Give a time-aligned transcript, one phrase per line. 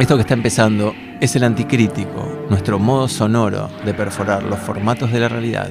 [0.00, 5.20] Esto que está empezando es el anticrítico, nuestro modo sonoro de perforar los formatos de
[5.20, 5.70] la realidad.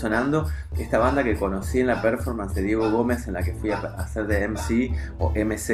[0.00, 0.48] Sonando,
[0.78, 3.78] esta banda que conocí en la performance de Diego Gómez en la que fui a
[3.98, 5.70] hacer de MC o MC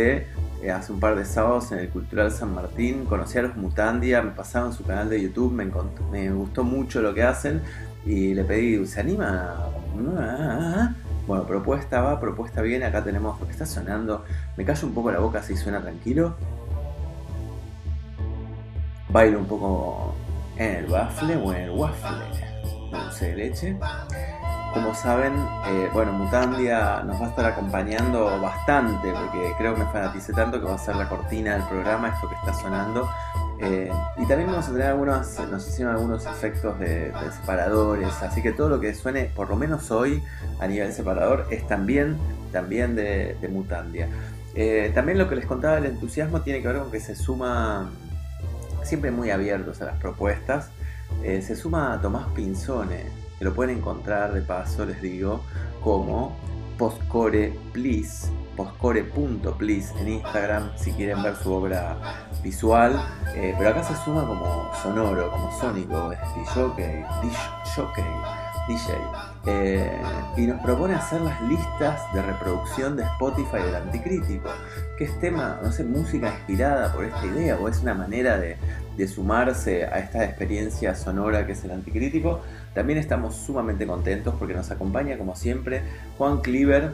[0.62, 3.04] eh, hace un par de sábados en el Cultural San Martín.
[3.04, 7.22] Conocí a los Mutandia, me pasaron su canal de YouTube, me, gustó mucho lo que
[7.22, 7.62] hacen
[8.04, 9.68] y le pedí, ¿se anima?
[11.26, 14.24] Bueno, propuesta va, propuesta viene, acá tenemos lo que está sonando.
[14.56, 16.36] Me callo un poco la boca si suena tranquilo
[19.08, 20.14] bailo un poco
[20.56, 22.45] en el waffle o en el waffle
[22.90, 23.76] dulce de leche.
[24.72, 25.32] Como saben,
[25.68, 30.60] eh, bueno, Mutandia nos va a estar acompañando bastante, porque creo que me fanaticé tanto
[30.60, 33.08] que va a ser la cortina del programa, esto que está sonando.
[33.58, 38.52] Eh, y también vamos a tener algunos, nos hicieron algunos efectos de, separadores, así que
[38.52, 40.22] todo lo que suene, por lo menos hoy,
[40.60, 42.18] a nivel separador, es también,
[42.52, 44.08] también de, Mutandia.
[44.54, 47.90] Eh, también lo que les contaba del entusiasmo tiene que ver con que se suma
[48.82, 50.70] siempre muy abiertos a las propuestas.
[51.22, 53.06] Eh, se suma Tomás Pinzone,
[53.38, 55.40] que lo pueden encontrar de paso, les digo,
[55.82, 56.36] como
[56.78, 61.96] Postcore Please, postcore.please en Instagram si quieren ver su obra
[62.42, 63.00] visual.
[63.34, 68.04] Eh, pero acá se suma como sonoro, como sónico, es DJ, DJ,
[68.68, 69.90] DJ.
[70.36, 74.50] Y nos propone hacer las listas de reproducción de Spotify del Anticrítico,
[74.98, 78.56] que es tema, no sé, música inspirada por esta idea, o es una manera de,
[78.96, 82.40] de sumarse a esta experiencia sonora que es el Anticrítico.
[82.74, 85.82] También estamos sumamente contentos porque nos acompaña, como siempre,
[86.18, 86.92] Juan Cliver.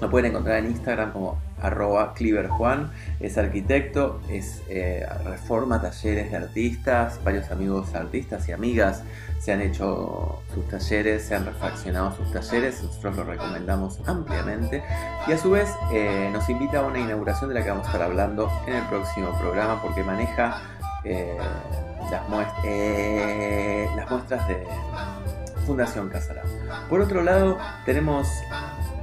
[0.00, 2.90] Lo pueden encontrar en Instagram como arroba cliverjuan.
[3.20, 7.20] Es arquitecto, es eh, reforma talleres de artistas.
[7.24, 9.02] Varios amigos artistas y amigas
[9.38, 12.82] se han hecho sus talleres, se han refaccionado sus talleres.
[12.82, 14.82] Nosotros lo recomendamos ampliamente.
[15.26, 17.90] Y a su vez eh, nos invita a una inauguración de la que vamos a
[17.90, 20.62] estar hablando en el próximo programa porque maneja
[21.04, 21.36] eh,
[22.64, 24.66] eh, las muestras de
[25.66, 26.42] Fundación Casará.
[26.88, 28.28] Por otro lado, tenemos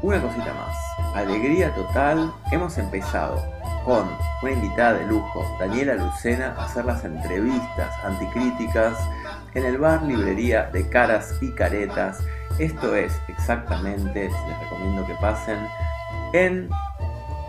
[0.02, 1.16] una cosita más.
[1.16, 2.34] Alegría total.
[2.52, 3.44] Hemos empezado
[3.86, 4.08] con
[4.42, 8.98] una invitada de lujo, Daniela Lucena, a hacer las entrevistas anticríticas
[9.54, 12.20] en el bar librería de caras y caretas.
[12.60, 15.58] Esto es exactamente, les recomiendo que pasen,
[16.34, 16.70] en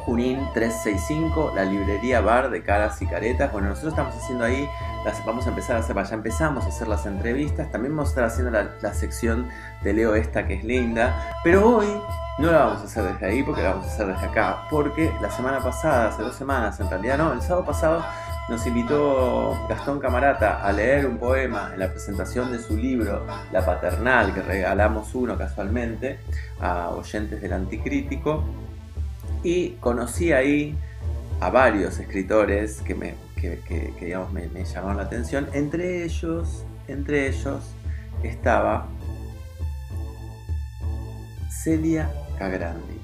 [0.04, 3.52] Junín 365, la librería bar de caras y caretas.
[3.52, 4.68] Bueno, nosotros estamos haciendo ahí,
[5.04, 8.12] las, vamos a empezar a hacer, ya empezamos a hacer las entrevistas, también vamos a
[8.12, 9.48] estar haciendo la, la sección
[9.82, 11.88] de Leo esta que es linda, pero hoy
[12.38, 15.12] no la vamos a hacer desde ahí porque la vamos a hacer desde acá, porque
[15.20, 18.02] la semana pasada, hace dos semanas, en realidad no, el sábado pasado
[18.48, 23.64] nos invitó Gastón Camarata a leer un poema en la presentación de su libro La
[23.64, 26.18] Paternal, que regalamos uno casualmente
[26.60, 28.44] a oyentes del Anticrítico.
[29.42, 30.76] Y conocí ahí
[31.40, 35.48] a varios escritores que me, que, que- digamos, me, llamaron la atención.
[35.52, 37.74] Entre ellos, entre ellos
[38.22, 38.86] estaba
[41.50, 42.98] Celia Cagrandi.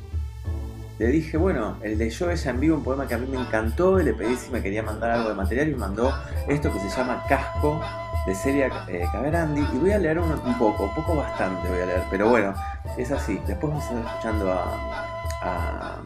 [0.99, 4.05] Le dije, bueno, leyó ella en vivo un poema que a mí me encantó y
[4.05, 6.12] le pedí si me quería mandar algo de material y me mandó
[6.49, 7.81] esto que se llama Casco
[8.26, 11.81] de Celia eh, Cagrandi y voy a leer un, un poco, un poco bastante voy
[11.81, 12.52] a leer, pero bueno,
[12.96, 13.41] es así.
[13.46, 15.06] Después vamos a estar escuchando a,
[15.43, 15.99] a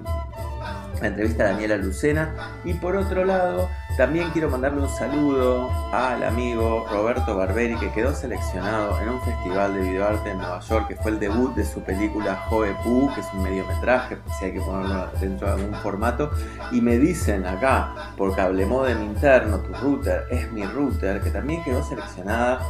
[1.02, 2.34] la entrevista a Daniela Lucena.
[2.64, 8.14] Y por otro lado, también quiero mandarle un saludo al amigo Roberto Barberi, que quedó
[8.14, 11.82] seleccionado en un festival de videoarte en Nueva York, que fue el debut de su
[11.82, 16.30] película Joe Poo, que es un mediometraje, si hay que ponerlo dentro de algún formato.
[16.70, 18.32] Y me dicen acá, por
[18.66, 22.60] modem interno, tu router es mi router, que también quedó seleccionada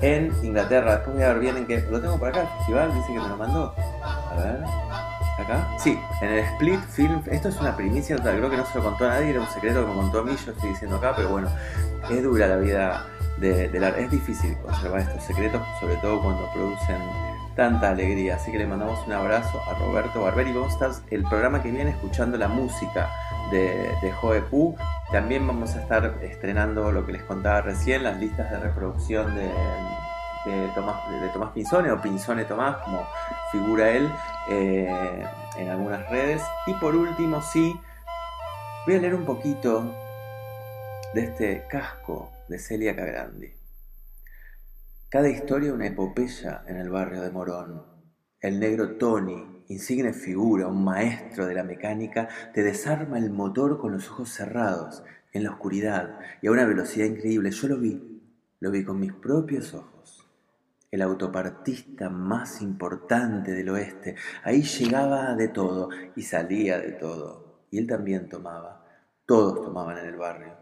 [0.00, 0.96] en Inglaterra.
[0.96, 1.86] Después voy a ver bien en qué.
[1.90, 3.74] Lo tengo por acá, el festival, dice que me lo mandó.
[4.02, 5.15] A ver.
[5.38, 5.68] ¿Acá?
[5.78, 7.22] Sí, en el Split Film.
[7.30, 9.88] Esto es una primicia creo que no se lo contó nadie, era un secreto que
[9.88, 11.48] me contó a mí, yo estoy diciendo acá, pero bueno,
[12.10, 13.06] es dura la vida
[13.38, 14.04] del arte.
[14.04, 16.98] Es difícil conservar estos secretos, sobre todo cuando producen
[17.54, 18.36] tanta alegría.
[18.36, 20.52] Así que le mandamos un abrazo a Roberto Barberi.
[20.52, 23.10] Vamos a estar el programa que viene escuchando la música
[23.50, 24.74] de, de Joe Pu.
[25.12, 29.50] También vamos a estar estrenando lo que les contaba recién, las listas de reproducción de,
[30.50, 33.06] de Tomás, de Tomás Pinzone o Pinzone Tomás, como
[33.50, 34.08] figura él,
[34.48, 35.24] eh,
[35.58, 36.42] en algunas redes.
[36.66, 37.74] Y por último, sí,
[38.86, 39.94] voy a leer un poquito
[41.14, 43.52] de este casco de Celia Cagrandi.
[45.08, 47.82] Cada historia una epopeya en el barrio de Morón.
[48.40, 53.92] El negro Tony, insigne figura, un maestro de la mecánica, te desarma el motor con
[53.92, 55.02] los ojos cerrados,
[55.32, 57.50] en la oscuridad y a una velocidad increíble.
[57.50, 58.22] Yo lo vi,
[58.60, 59.95] lo vi con mis propios ojos.
[60.96, 64.14] El autopartista más importante del oeste.
[64.42, 67.66] Ahí llegaba de todo y salía de todo.
[67.70, 68.82] Y él también tomaba.
[69.26, 70.54] Todos tomaban en el barrio.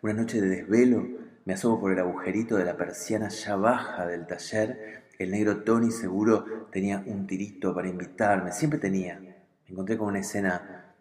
[0.00, 1.06] Una noche de desvelo
[1.44, 5.10] me asomo por el agujerito de la persiana ya baja del taller.
[5.18, 8.50] El negro Tony seguro tenía un tirito para invitarme.
[8.50, 9.18] Siempre tenía.
[9.20, 10.94] Me encontré con una escena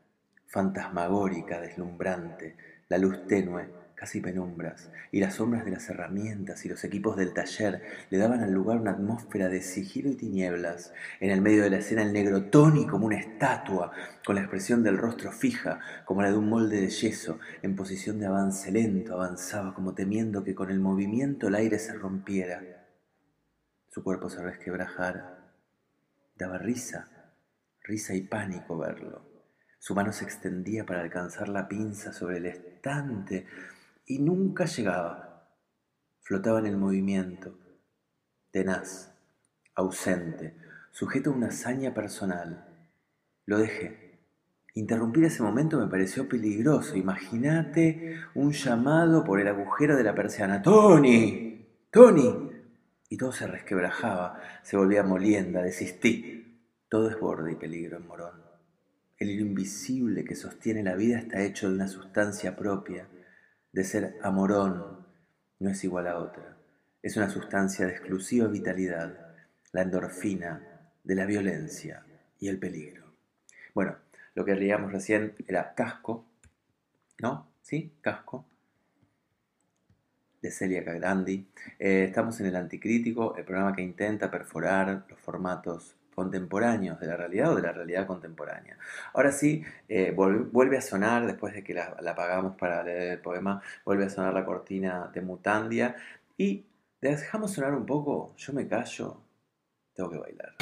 [0.47, 2.57] fantasmagórica, deslumbrante.
[2.89, 3.69] La luz tenue,
[4.01, 8.41] casi penumbras, y las sombras de las herramientas y los equipos del taller le daban
[8.41, 10.91] al lugar una atmósfera de sigilo y tinieblas.
[11.19, 13.91] En el medio de la escena el negro Tony como una estatua,
[14.25, 18.17] con la expresión del rostro fija, como la de un molde de yeso, en posición
[18.17, 22.87] de avance lento, avanzaba como temiendo que con el movimiento el aire se rompiera.
[23.91, 25.53] Su cuerpo se resquebrajara.
[26.35, 27.07] Daba risa,
[27.83, 29.29] risa y pánico verlo.
[29.83, 33.47] Su mano se extendía para alcanzar la pinza sobre el estante
[34.11, 35.47] y nunca llegaba.
[36.19, 37.57] Flotaba en el movimiento,
[38.51, 39.13] tenaz,
[39.73, 40.53] ausente,
[40.91, 42.67] sujeto a una hazaña personal.
[43.45, 44.19] Lo dejé.
[44.73, 46.97] Interrumpir ese momento me pareció peligroso.
[46.97, 50.61] Imagínate un llamado por el agujero de la persiana.
[50.61, 51.65] ¡Tony!
[51.89, 52.51] ¡Tony!
[53.07, 56.59] Y todo se resquebrajaba, se volvía molienda, desistí.
[56.89, 58.41] Todo es borde y peligro en Morón.
[59.17, 63.07] El hilo invisible que sostiene la vida está hecho de una sustancia propia
[63.71, 65.05] de ser amorón
[65.59, 66.57] no es igual a otra.
[67.01, 69.35] Es una sustancia de exclusiva vitalidad,
[69.71, 72.05] la endorfina de la violencia
[72.39, 73.13] y el peligro.
[73.73, 73.95] Bueno,
[74.35, 76.25] lo que leíamos recién era Casco,
[77.19, 77.51] ¿no?
[77.61, 77.93] ¿Sí?
[78.01, 78.45] Casco,
[80.41, 81.47] de Celia Cagrandi.
[81.79, 87.17] Eh, estamos en el Anticrítico, el programa que intenta perforar los formatos contemporáneos de la
[87.17, 88.77] realidad o de la realidad contemporánea.
[89.13, 93.19] Ahora sí, eh, vuelve a sonar, después de que la, la apagamos para leer el
[93.19, 95.95] poema, vuelve a sonar la cortina de Mutandia
[96.37, 96.63] y
[97.01, 99.17] dejamos sonar un poco, yo me callo,
[99.95, 100.55] tengo que bailar.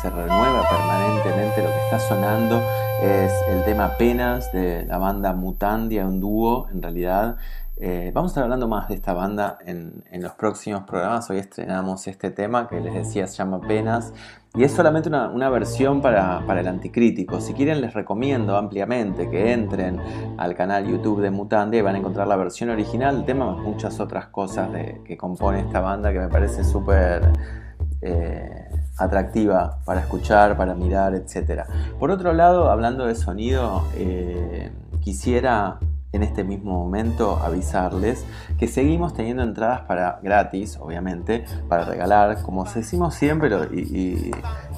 [0.00, 1.62] Se renueva permanentemente.
[1.62, 2.62] Lo que está sonando
[3.02, 7.36] es el tema Penas de la banda Mutandia, un dúo en realidad.
[7.76, 11.28] Eh, vamos a estar hablando más de esta banda en, los próximos programas.
[11.28, 14.12] Hoy estrenamos este tema que les decía se llama Penas
[14.54, 17.40] y es solamente una, versión para, el anticrítico.
[17.40, 20.00] Si quieren les recomiendo ampliamente que entren
[20.38, 24.00] al canal YouTube de Mutandia y van a encontrar la versión original del tema, muchas
[24.00, 24.70] otras cosas
[25.04, 27.32] que compone esta banda que me parece súper...
[28.02, 31.64] Eh, atractiva para escuchar, para mirar, etc.
[31.98, 35.78] Por otro lado, hablando de sonido, eh, quisiera
[36.12, 38.24] en este mismo momento avisarles
[38.58, 44.30] que seguimos teniendo entradas para gratis, obviamente, para regalar, como decimos siempre y,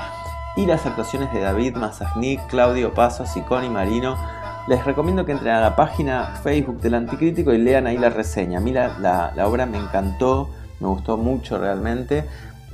[0.55, 4.15] y las actuaciones de David Mazaznik, Claudio Pasos y Connie Marino
[4.67, 8.57] les recomiendo que entren a la página Facebook del Anticrítico y lean ahí la reseña.
[8.57, 12.25] A mí la, obra me encantó, me gustó mucho realmente.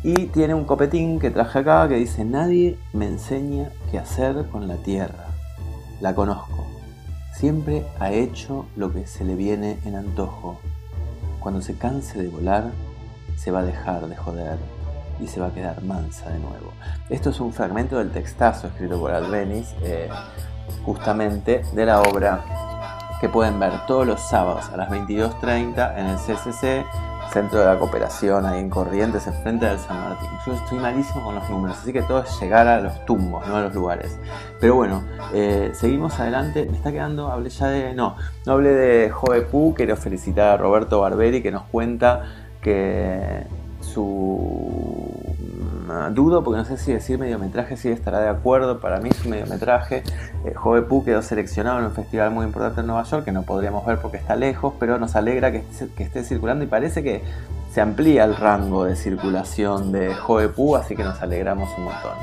[0.03, 4.67] Y tiene un copetín que traje acá que dice, nadie me enseña qué hacer con
[4.67, 5.27] la tierra.
[5.99, 6.65] La conozco.
[7.35, 10.59] Siempre ha hecho lo que se le viene en antojo.
[11.39, 12.71] Cuando se canse de volar,
[13.35, 14.57] se va a dejar de joder
[15.19, 16.71] y se va a quedar mansa de nuevo.
[17.09, 19.75] Esto es un fragmento del textazo escrito por Albeniz.
[19.83, 20.09] Eh,
[20.85, 22.43] justamente de la obra
[23.21, 26.85] que pueden ver todos los sábados a las 22.30 en el CCC,
[27.31, 30.29] Centro de la Cooperación, ahí en Corrientes, enfrente del San Martín.
[30.45, 33.55] Yo estoy malísimo con los números, así que todo es llegar a los tumbos, no
[33.55, 34.17] a los lugares.
[34.59, 36.65] Pero bueno, eh, seguimos adelante.
[36.69, 37.93] Me está quedando, hablé ya de.
[37.93, 42.23] No, no hablé de Jove Pu, quiero felicitar a Roberto Barberi que nos cuenta
[42.61, 43.45] que
[43.81, 45.30] su
[46.11, 49.31] dudo porque no sé si decir mediometraje si estará de acuerdo, para mí es un
[49.31, 50.03] mediometraje.
[50.45, 53.43] Eh, Jove Pu quedó seleccionado en un festival muy importante en Nueva York que no
[53.43, 55.63] podríamos ver porque está lejos, pero nos alegra que
[55.97, 57.21] esté, circulando y parece que
[57.73, 62.13] se amplía el rango de circulación de Jove Pu, así que nos alegramos un montón.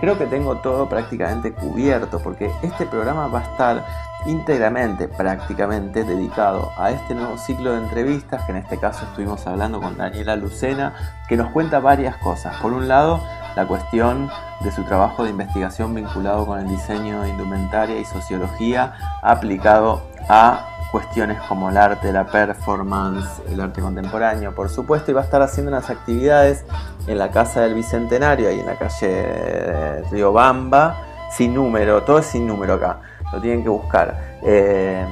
[0.00, 3.84] Creo que tengo todo prácticamente cubierto porque este programa va a estar
[4.26, 9.80] íntegramente, prácticamente dedicado a este nuevo ciclo de entrevistas, que en este caso estuvimos hablando
[9.80, 10.94] con Daniela Lucena,
[11.28, 12.56] que nos cuenta varias cosas.
[12.56, 13.20] Por un lado,
[13.56, 18.94] la cuestión de su trabajo de investigación vinculado con el diseño de indumentaria y sociología
[19.22, 25.22] aplicado a cuestiones como el arte, la performance, el arte contemporáneo, por supuesto, y va
[25.22, 26.64] a estar haciendo unas actividades
[27.06, 30.98] en la Casa del Bicentenario, ahí en la calle Río Bamba,
[31.30, 33.00] sin número, todo es sin número acá
[33.32, 34.38] lo tienen que buscar.
[34.42, 35.04] Eh,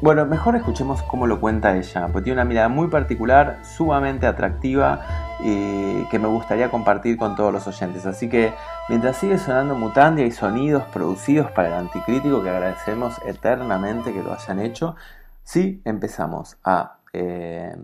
[0.00, 5.00] bueno, mejor escuchemos cómo lo cuenta ella, porque tiene una mirada muy particular, sumamente atractiva
[5.40, 8.04] y que me gustaría compartir con todos los oyentes.
[8.04, 8.52] Así que
[8.90, 14.34] mientras sigue sonando Mutandia y sonidos producidos para el anticrítico, que agradecemos eternamente que lo
[14.34, 14.94] hayan hecho,
[15.42, 16.98] sí empezamos a...
[17.14, 17.74] Eh,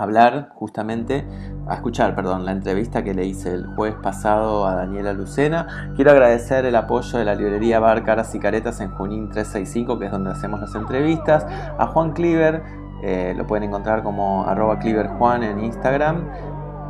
[0.00, 1.24] hablar justamente,
[1.68, 5.92] a escuchar, perdón, la entrevista que le hice el jueves pasado a Daniela Lucena.
[5.96, 10.06] Quiero agradecer el apoyo de la librería Bar Caras y Caretas en Junín 365, que
[10.06, 11.46] es donde hacemos las entrevistas,
[11.78, 12.62] a Juan Cliver,
[13.02, 14.78] eh, lo pueden encontrar como arroba
[15.18, 16.28] Juan en Instagram.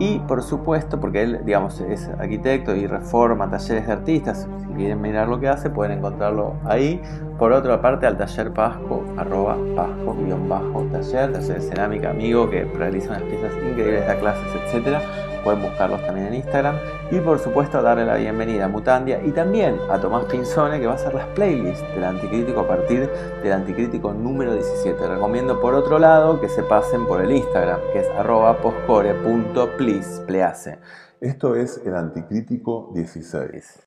[0.00, 4.99] Y por supuesto, porque él, digamos, es arquitecto y reforma talleres de artistas, si quieren
[5.00, 7.02] mirar lo que hace, pueden encontrarlo ahí.
[7.38, 13.23] Por otra parte, al taller Pasco, arroba Pasco-taller, taller de cerámica amigo que realiza unas
[13.25, 15.02] piezas increíbles, da clases, etcétera
[15.42, 16.76] pueden buscarlos también en Instagram.
[17.11, 20.92] Y por supuesto darle la bienvenida a Mutandia y también a Tomás Pinzone que va
[20.92, 23.11] a hacer las playlists del Anticrítico a partir
[23.42, 25.09] del Anticrítico número 17.
[25.09, 30.20] Recomiendo por otro lado que se pasen por el Instagram que es arroba poscore.please.
[31.20, 33.87] Esto es el Anticrítico 16.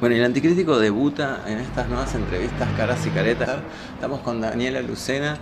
[0.00, 3.58] Bueno, y el Anticrítico debuta en estas nuevas entrevistas caras y caretas.
[3.94, 5.38] Estamos con Daniela Lucena,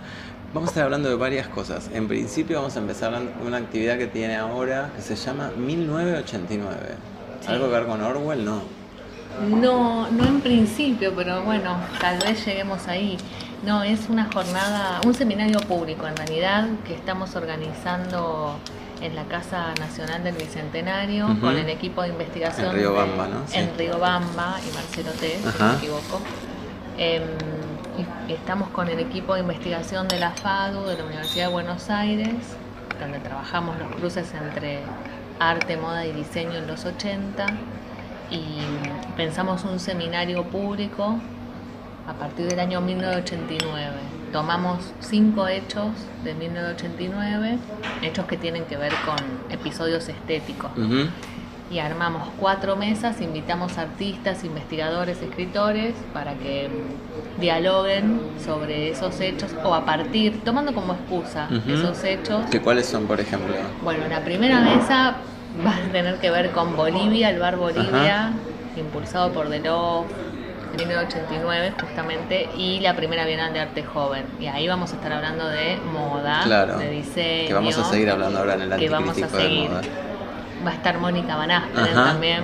[0.53, 1.89] Vamos a estar hablando de varias cosas.
[1.93, 5.51] En principio vamos a empezar hablando de una actividad que tiene ahora que se llama
[5.57, 6.77] 1989.
[7.47, 8.45] ¿Algo que ver con Orwell?
[8.45, 8.61] No.
[9.49, 13.17] No, no en principio, pero bueno, tal vez lleguemos ahí.
[13.65, 18.59] No, es una jornada, un seminario público en realidad que estamos organizando
[19.01, 23.41] en la Casa Nacional del Bicentenario con el equipo de investigación en Río Bamba, ¿no?
[23.53, 26.21] En Río Bamba y Marcelo T, si no me equivoco.
[26.97, 27.23] Em,
[28.27, 32.35] estamos con el equipo de investigación de la FADU de la Universidad de Buenos Aires,
[32.99, 34.79] donde trabajamos los cruces entre
[35.39, 37.45] arte, moda y diseño en los 80
[38.31, 38.59] y
[39.15, 41.19] pensamos un seminario público
[42.07, 43.95] a partir del año 1989.
[44.31, 45.91] Tomamos cinco hechos
[46.23, 47.57] de 1989,
[48.01, 49.17] hechos que tienen que ver con
[49.51, 50.71] episodios estéticos
[51.73, 56.69] y armamos cuatro mesas, invitamos artistas, investigadores, escritores para que
[57.39, 62.45] dialoguen sobre esos hechos o a partir, tomando como excusa esos hechos.
[62.51, 63.55] ¿Qué cuáles son, por ejemplo?
[63.83, 65.15] Bueno, la primera mesa
[65.65, 68.31] va a tener que ver con Bolivia, el bar Bolivia,
[68.77, 70.05] impulsado por Deló
[70.73, 74.25] en 1989 justamente, y la primera Bienal de Arte Joven.
[74.39, 77.47] Y ahí vamos a estar hablando de moda, de diseño.
[77.47, 79.69] Que vamos a seguir hablando ahora en el que vamos a seguir.
[80.65, 81.49] Va a estar Mónica Van
[81.93, 82.43] también.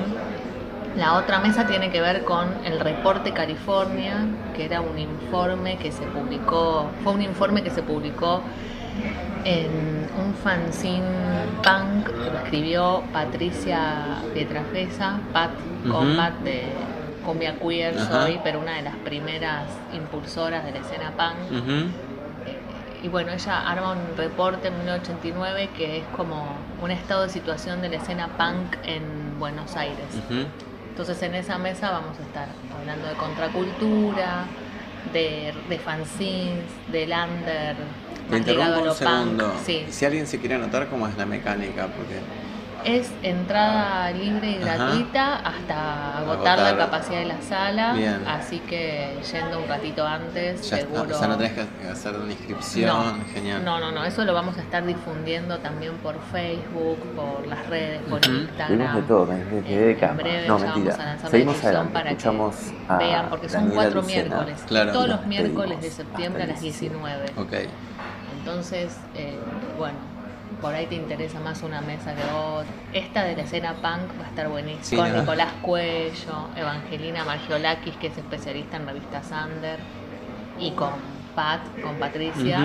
[0.97, 5.91] La otra mesa tiene que ver con el reporte California, que era un informe que
[5.91, 8.41] se publicó, fue un informe que se publicó
[9.45, 11.05] en un fanzine
[11.63, 15.51] punk que lo escribió Patricia Pietrafesa, Pat,
[15.89, 16.63] con Pat de
[17.25, 21.61] Cumbia Queer soy, pero una de las primeras impulsoras de la escena punk.
[23.01, 26.45] Y bueno, ella arma un reporte en 1989 que es como
[26.81, 30.05] un estado de situación de la escena punk en Buenos Aires.
[30.89, 34.45] Entonces en esa mesa vamos a estar hablando de contracultura,
[35.13, 37.75] de, de fanzines, del under,
[38.29, 39.53] me interrumpo un segundo.
[39.89, 41.87] Si alguien se quiere anotar, ¿cómo es la mecánica?
[41.87, 42.19] Porque
[42.85, 47.95] es entrada libre y gratuita hasta agotar, la capacidad de la sala.
[48.27, 51.03] Así que yendo un ratito antes, seguro.
[51.03, 53.25] o sea, no tenés que hacer una inscripción.
[53.33, 53.63] Genial.
[53.63, 54.05] No, no, no.
[54.05, 58.95] Eso lo vamos a estar difundiendo también por Facebook, por las redes, por Instagram.
[58.95, 62.29] de todo, desde en breve no, ya vamos a lanzar Seguimos la para que
[62.99, 64.65] vean, porque son cuatro miércoles.
[64.67, 67.25] Todos los miércoles de septiembre a las 19.
[67.37, 67.53] Ok.
[68.39, 69.37] Entonces, eh,
[69.77, 69.97] bueno,
[70.61, 72.71] por ahí te interesa más una mesa que otra.
[72.93, 75.03] Esta de la escena punk va a estar buenísima.
[75.03, 79.79] con Nicolás Cuello, Evangelina Margiolakis, que es especialista en revistas Sander,
[80.59, 80.91] y con
[81.35, 82.59] Pat, con Patricia,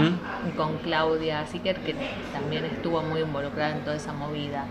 [0.48, 1.94] y con Claudia Sicker, que
[2.32, 4.64] también estuvo muy involucrada en toda esa movida.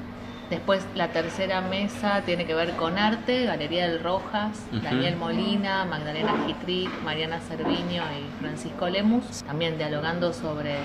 [0.50, 6.34] Después la tercera mesa tiene que ver con arte, Galería del Rojas, Daniel Molina, Magdalena
[6.46, 10.76] Gitric, Mariana Cerviño y Francisco Lemus, también dialogando sobre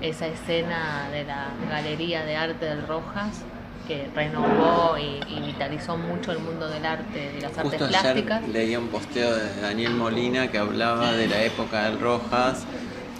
[0.00, 3.44] esa escena de la Galería de Arte del Rojas
[3.90, 8.46] que renovó y, vitalizó mucho el mundo del arte y las artes plásticas.
[8.46, 12.66] leía un posteo de Daniel Molina que hablaba de la época del Rojas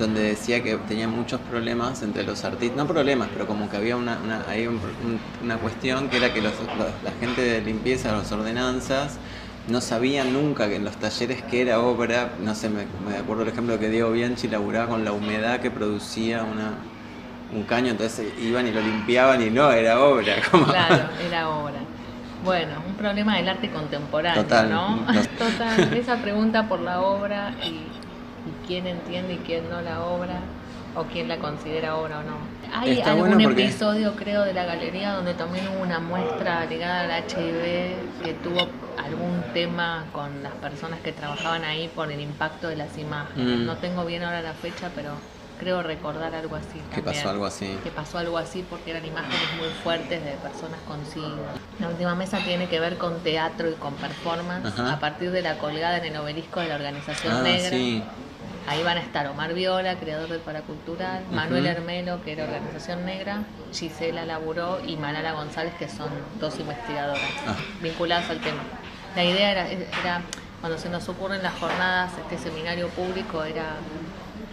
[0.01, 3.97] donde decía que tenía muchos problemas entre los artistas, no problemas, pero como que había
[3.97, 4.45] una, una,
[5.45, 6.55] una cuestión que era que los,
[7.05, 9.19] la gente de limpieza, las ordenanzas,
[9.69, 12.83] no sabían nunca que en los talleres que era obra, no sé, me,
[13.17, 16.73] acuerdo el ejemplo que Diego Bianchi laburaba con la humedad que producía una,
[17.55, 20.35] un caño, entonces iban y lo limpiaban y no, era obra.
[20.51, 21.79] Claro, era obra.
[22.43, 25.07] Bueno, un problema del arte contemporáneo, Total, ¿no?
[25.39, 27.90] Total, esa pregunta por la obra y
[28.71, 30.39] quién entiende y quién no la obra
[30.95, 32.37] o quién la considera obra o no.
[32.73, 38.23] Hay algún episodio, creo, de la galería donde también hubo una muestra ligada al HIV
[38.23, 42.97] que tuvo algún tema con las personas que trabajaban ahí por el impacto de las
[42.97, 43.59] imágenes.
[43.59, 43.67] Mm.
[43.67, 45.15] No tengo bien ahora la fecha, pero
[45.59, 46.81] creo recordar algo así.
[46.95, 47.77] Que pasó algo así.
[47.83, 51.59] Que pasó algo así porque eran imágenes muy fuertes de personas con SIDA.
[51.81, 55.59] La última mesa tiene que ver con teatro y con performance a partir de la
[55.59, 57.71] colgada en el obelisco de la Organización ah, Negra.
[57.71, 58.05] Sí
[58.71, 63.43] Ahí van a estar Omar Viola, creador del Paracultural, Manuel Hermelo, que era Organización Negra,
[63.73, 67.57] Gisela Laburó y Manala González, que son dos investigadoras ah.
[67.83, 68.63] vinculadas al tema.
[69.17, 70.23] La idea era, era,
[70.61, 73.75] cuando se nos ocurren las jornadas, este seminario público, era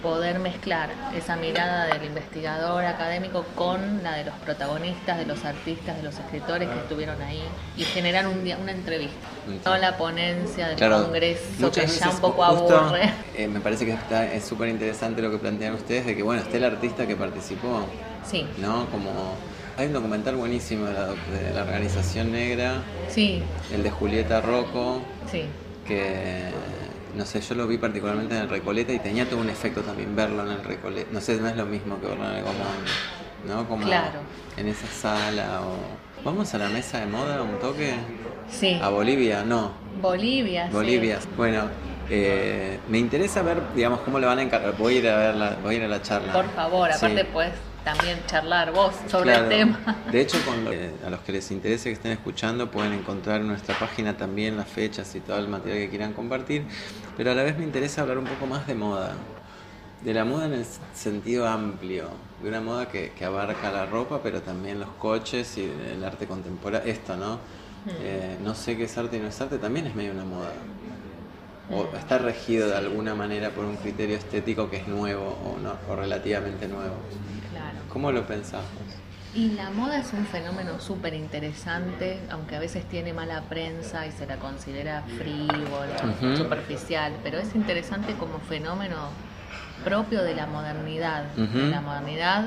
[0.01, 5.97] poder mezclar esa mirada del investigador académico con la de los protagonistas, de los artistas,
[5.97, 7.43] de los escritores que estuvieron ahí
[7.75, 9.27] y generar un día, una entrevista.
[9.63, 13.11] Toda la ponencia del Congreso que ya un poco aburre.
[13.35, 16.41] Eh, me parece que está, es súper interesante lo que plantean ustedes de que, bueno,
[16.41, 17.85] esté el artista que participó.
[18.25, 18.45] Sí.
[18.57, 18.85] ¿No?
[18.87, 19.35] Como
[19.77, 22.81] hay un documental buenísimo de la, de la Organización Negra.
[23.09, 23.41] Sí.
[23.71, 25.01] El de Julieta Rocco.
[25.31, 25.45] Sí.
[25.87, 26.51] Que
[27.17, 30.15] no sé, yo lo vi particularmente en el Recoleta y tenía todo un efecto también
[30.15, 31.09] verlo en el Recoleta.
[31.11, 32.61] No sé, no es lo mismo que verlo en el Común,
[33.47, 33.67] ¿no?
[33.67, 35.77] Como en esa sala o...
[36.23, 37.93] ¿Vamos a la mesa de moda un toque?
[38.49, 38.79] Sí.
[38.81, 39.43] ¿A Bolivia?
[39.43, 39.71] No.
[40.01, 41.19] Bolivia, Bolivia.
[41.35, 41.63] Bueno,
[42.09, 44.75] eh, me interesa ver, digamos, cómo le van a encargar.
[44.77, 46.33] Voy a ir a ver la, voy a ir a la charla.
[46.33, 47.51] Por favor, aparte pues
[47.87, 49.79] también charlar vos sobre el tema.
[50.11, 53.79] De hecho, con a los que les interese que estén escuchando, pueden encontrar en nuestra
[53.79, 56.65] página también las fechas y todo el material que quieran compartir.
[57.15, 59.13] Pero a la vez me interesa hablar un poco más de moda.
[60.03, 62.09] De la moda en el sentido amplio,
[62.43, 66.91] de una moda que, abarca la ropa, pero también los coches y el arte contemporáneo.
[66.91, 67.35] Esto, ¿no?
[67.35, 67.89] Hmm.
[68.01, 70.51] Eh, no sé qué es arte y no es arte, también es medio una moda.
[71.71, 75.73] O está regido de alguna manera por un criterio estético que es nuevo o, no,
[75.89, 76.95] o relativamente nuevo.
[77.97, 78.67] ¿Cómo lo pensamos?
[79.33, 84.11] Y la moda es un fenómeno súper interesante, aunque a veces tiene mala prensa y
[84.11, 89.09] se la considera frívola, superficial, pero es interesante como fenómeno
[89.83, 92.45] propio de la modernidad, de la modernidad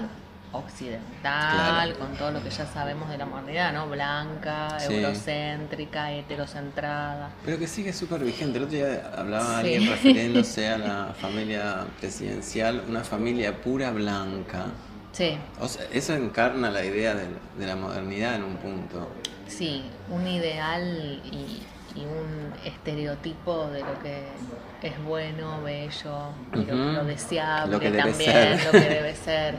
[0.52, 3.88] occidental, con todo lo que ya sabemos de la modernidad, ¿no?
[3.88, 7.30] Blanca, eurocéntrica, heterocentrada.
[7.44, 8.58] Pero que sigue súper vigente.
[8.58, 14.66] El otro día hablaba alguien refiriéndose a la familia presidencial, una familia pura blanca
[15.12, 15.38] Sí.
[15.60, 19.08] O sea, eso encarna la idea de, la modernidad en un punto.
[19.48, 21.62] Sí, un ideal y,
[21.96, 24.22] un estereotipo de lo que
[24.80, 29.56] es bueno, bello, lo, deseable también, lo que debe ser.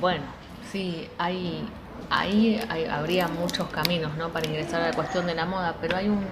[0.00, 0.24] Bueno,
[0.72, 1.68] sí, hay
[2.10, 4.28] ahí habría muchos caminos ¿no?
[4.30, 6.24] para ingresar a la cuestión de la moda, pero hay un,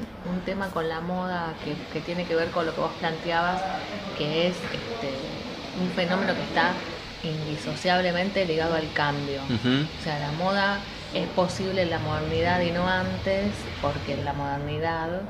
[0.44, 1.54] tema con la moda
[1.92, 3.62] que, tiene que ver con lo que vos planteabas,
[4.18, 5.10] que es este,
[5.80, 6.72] un fenómeno que está
[7.28, 9.40] indisociablemente ligado al cambio.
[9.42, 10.78] O sea, la moda
[11.14, 15.22] es posible en la modernidad y no antes, porque en la modernidad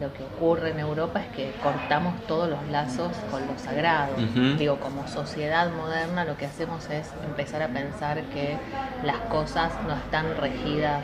[0.00, 4.14] lo que ocurre en Europa es que cortamos todos los lazos con lo sagrado.
[4.58, 8.56] Digo, como sociedad moderna lo que hacemos es empezar a pensar que
[9.04, 11.02] las cosas no están regidas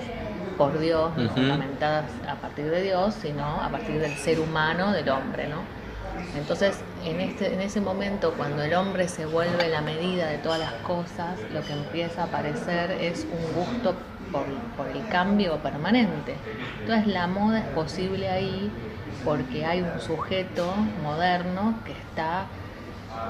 [0.59, 5.09] por Dios, no fundamentadas a partir de Dios, sino a partir del ser humano, del
[5.09, 5.82] hombre, ¿no?
[6.37, 10.59] Entonces, en, este, en ese momento, cuando el hombre se vuelve la medida de todas
[10.59, 13.95] las cosas, lo que empieza a aparecer es un gusto
[14.33, 14.47] por,
[14.89, 16.35] el cambio permanente.
[16.81, 18.71] Entonces la moda es posible ahí
[19.25, 22.47] porque hay un sujeto moderno que está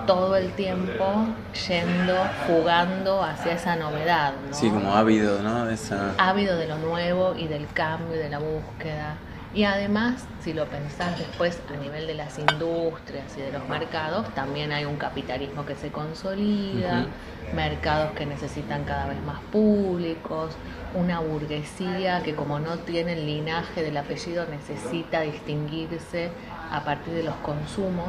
[0.06, 1.26] todo el tiempo
[1.68, 2.14] yendo,
[2.46, 4.32] jugando hacia esa novedad.
[4.52, 5.68] Sí, como ávido, ¿no?
[5.68, 6.14] Esa...
[6.18, 9.16] Ávido de lo nuevo y del cambio y de la búsqueda.
[9.54, 14.32] Y además, si lo pensás después a nivel de las industrias y de los mercados,
[14.34, 17.06] también hay un capitalismo que se consolida,
[17.54, 20.54] mercados que necesitan cada vez más públicos,
[20.94, 26.30] una burguesía que como no tiene el linaje del apellido necesita distinguirse
[26.70, 28.08] a partir de los consumos,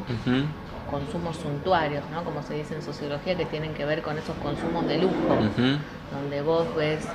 [0.90, 2.24] consumos suntuarios, ¿no?
[2.24, 5.38] como se dice en sociología, que tienen que ver con esos consumos de lujo,
[6.14, 7.06] donde vos ves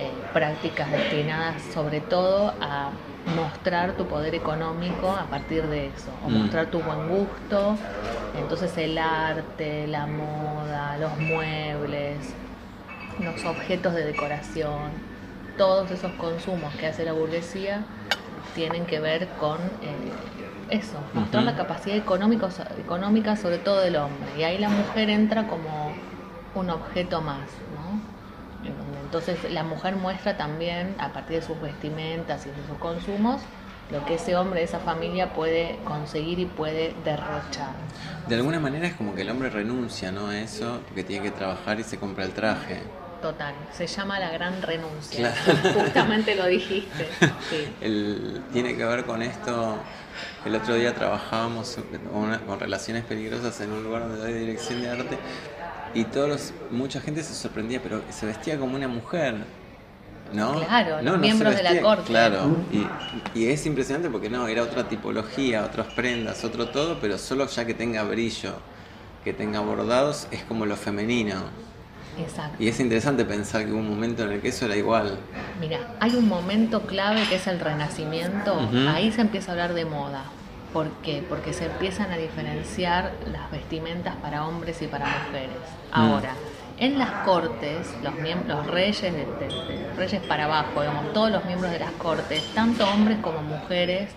[0.00, 2.90] eh, prácticas destinadas sobre todo a
[3.36, 6.38] mostrar tu poder económico a partir de eso, o mm.
[6.38, 7.76] mostrar tu buen gusto.
[8.38, 12.16] Entonces el arte, la moda, los muebles,
[13.18, 14.90] los objetos de decoración,
[15.58, 17.84] todos esos consumos que hace la burguesía
[18.54, 20.12] tienen que ver con eh,
[20.70, 24.30] eso, mostrar la capacidad económico, económica sobre todo del hombre.
[24.38, 25.92] Y ahí la mujer entra como
[26.54, 27.42] un objeto más.
[29.10, 33.40] Entonces la mujer muestra también, a partir de sus vestimentas y de sus consumos,
[33.90, 37.72] lo que ese hombre de esa familia puede conseguir y puede derrochar.
[38.28, 40.28] De alguna manera es como que el hombre renuncia ¿no?
[40.28, 42.82] a eso, porque tiene que trabajar y se compra el traje.
[43.20, 45.34] Total, se llama la gran renuncia.
[45.74, 47.08] Justamente lo dijiste.
[48.52, 49.76] tiene que ver con esto.
[50.44, 51.78] El otro día trabajábamos
[52.46, 55.18] con relaciones peligrosas en un lugar donde doy dirección de arte
[55.94, 59.36] y todos mucha gente se sorprendía, pero se vestía como una mujer.
[60.32, 60.60] ¿No?
[60.64, 62.04] Claro, los miembros de la corte.
[62.04, 62.56] Claro,
[63.34, 67.64] y, es impresionante porque no, era otra tipología, otras prendas, otro todo, pero solo ya
[67.64, 68.52] que tenga brillo,
[69.24, 71.34] que tenga bordados, es como lo femenino.
[72.16, 72.62] Exacto.
[72.62, 75.18] Y es interesante pensar que hubo un momento en el que eso era igual.
[75.58, 78.56] Mira, hay un momento clave que es el renacimiento,
[78.88, 80.22] ahí se empieza a hablar de moda.
[80.72, 81.24] ¿Por qué?
[81.28, 85.56] Porque se empiezan a diferenciar las vestimentas para hombres y para mujeres.
[85.90, 85.94] Mm.
[85.94, 86.34] Ahora,
[86.78, 89.26] en las cortes, los, miembros, reyes, de,
[89.96, 94.10] reyes para abajo, digamos, todos los miembros de las cortes, tanto hombres como mujeres,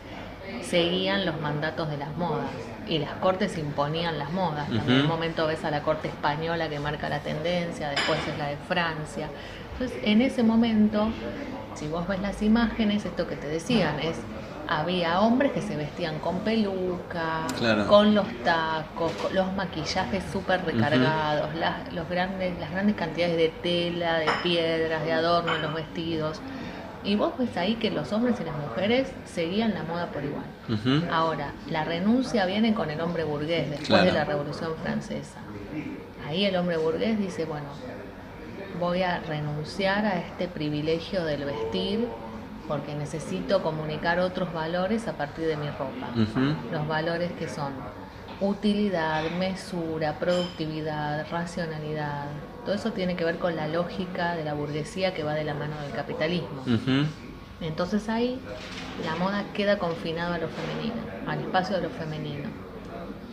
[0.62, 2.50] seguían los mandatos de las modas
[2.88, 4.70] y las cortes imponían las modas.
[4.70, 8.48] En un momento ves a la corte española que marca la tendencia, después es la
[8.48, 9.30] de Francia.
[9.74, 11.10] Entonces, en ese momento,
[11.76, 14.18] si vos ves las imágenes, esto que te decían es
[14.68, 17.48] había hombres que se vestían con peluca,
[17.88, 24.20] con los tacos, los maquillajes súper recargados, las, los grandes, las grandes cantidades de tela,
[24.20, 26.42] de piedras, de adorno en los vestidos.
[27.04, 30.46] Y vos ves ahí que los hombres y las mujeres seguían la moda por igual.
[31.12, 35.40] Ahora, la renuncia viene con el hombre burgués después de la Revolución Francesa.
[36.26, 37.68] Ahí el hombre burgués dice, bueno,
[38.80, 42.08] voy a renunciar a este privilegio del vestir
[42.68, 46.10] porque necesito comunicar otros valores a partir de mi ropa.
[46.72, 47.74] Los valores que son
[48.40, 52.26] utilidad, mesura, productividad, racionalidad.
[52.66, 55.54] Todo eso tiene que ver con la lógica de la burguesía que va de la
[55.54, 56.64] mano del capitalismo.
[57.62, 58.40] Entonces ahí
[59.06, 62.50] la moda queda confinada a lo femenino, al espacio de lo femenino.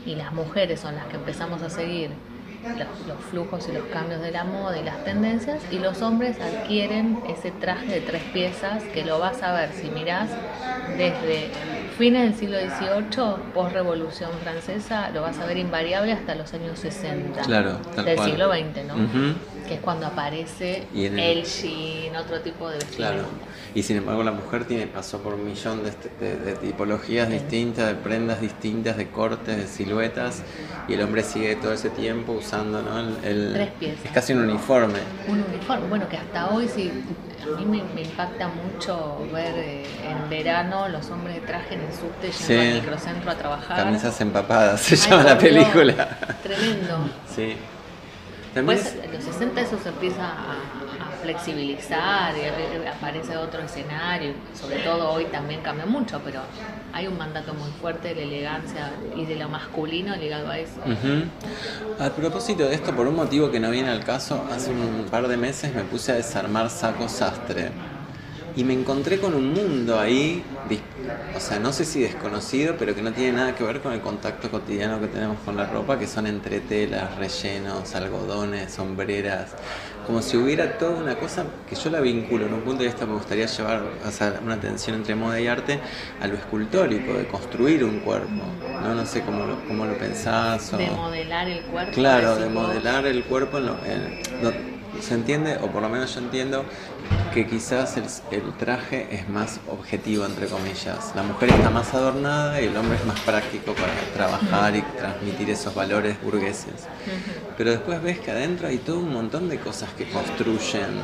[0.07, 2.11] Y las mujeres son las que empezamos a seguir
[3.07, 7.21] los, flujos y los cambios de la moda y las tendencias y los hombres adquieren
[7.29, 10.29] ese traje de tres piezas que lo vas a ver si mirás
[10.97, 11.51] desde
[11.97, 16.79] fines del siglo XVIII, post revolución francesa, lo vas a ver invariable hasta los años
[16.79, 18.95] 60 claro, del siglo XX, ¿no?
[19.71, 23.15] Que es cuando aparece el, jean, otro tipo de vestimenta.
[23.15, 23.29] Claro.
[23.73, 27.95] Y sin embargo la mujer tiene pasó por un millón de, este, tipologías distintas, de
[27.95, 30.43] prendas distintas, de cortes, de siluetas,
[30.89, 32.99] y el hombre sigue todo ese tiempo usando, ¿no?
[33.23, 34.07] El, Tres piezas.
[34.07, 34.99] Es casi un uniforme.
[35.29, 36.91] Un uniforme, bueno, que hasta hoy sí,
[37.41, 41.93] a mí me, impacta mucho ver eh, en verano los hombres de traje en el
[41.93, 43.77] subte yendo al microcentro a trabajar.
[43.85, 46.19] Camisas empapadas, se llama la película.
[46.43, 47.09] Tremendo.
[47.33, 47.55] Sí.
[48.55, 50.57] Después, en los 60 eso se empieza a,
[51.23, 54.33] flexibilizar y aparece otro escenario.
[54.55, 56.41] Sobre todo hoy también cambia mucho, pero
[56.95, 60.81] hay un mandato muy fuerte de la elegancia y de lo masculino ligado a eso.
[61.99, 65.29] A propósito de esto, por un motivo que no viene al caso, hace un par
[65.29, 67.71] de meses me puse a desarmar saco sastre
[68.57, 70.43] y me encontré con un mundo ahí,
[71.37, 74.01] o sea, no sé si desconocido, pero que no tiene nada que ver con el
[74.01, 79.55] contacto cotidiano que tenemos con la ropa, que son entretelas, rellenos, algodones, sombreras,
[80.07, 83.07] como si hubiera toda una cosa que yo la vinculo en un punto de vista
[83.07, 85.79] me gustaría llevar o sea, una tensión entre moda y arte
[86.21, 88.43] a lo escultórico, de construir un cuerpo,
[88.83, 90.73] no, no sé cómo lo, cómo lo pensás.
[90.73, 90.77] O...
[90.77, 91.93] De modelar el cuerpo.
[91.93, 95.57] Claro, de modelar el cuerpo en ¿Se entiende?
[95.63, 96.65] O por lo menos yo entiendo
[97.33, 101.13] que quizás el, traje es más objetivo, entre comillas.
[101.15, 105.51] La mujer está más adornada y el hombre es más práctico para trabajar y transmitir
[105.51, 106.87] esos valores burgueses.
[107.57, 111.01] Pero después ves que adentro hay todo un montón de cosas que construyen.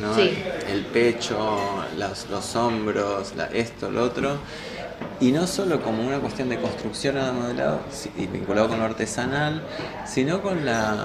[0.00, 0.16] ¿no?
[0.16, 1.58] El pecho,
[1.96, 4.38] los, hombros, esto, lo otro.
[5.20, 7.80] Y no solo como una cuestión de construcción a modelado
[8.16, 9.62] y vinculado con lo artesanal,
[10.06, 10.96] sino con la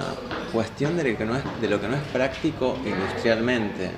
[0.52, 3.90] cuestión de lo que no es, de lo que no es práctico industrialmente.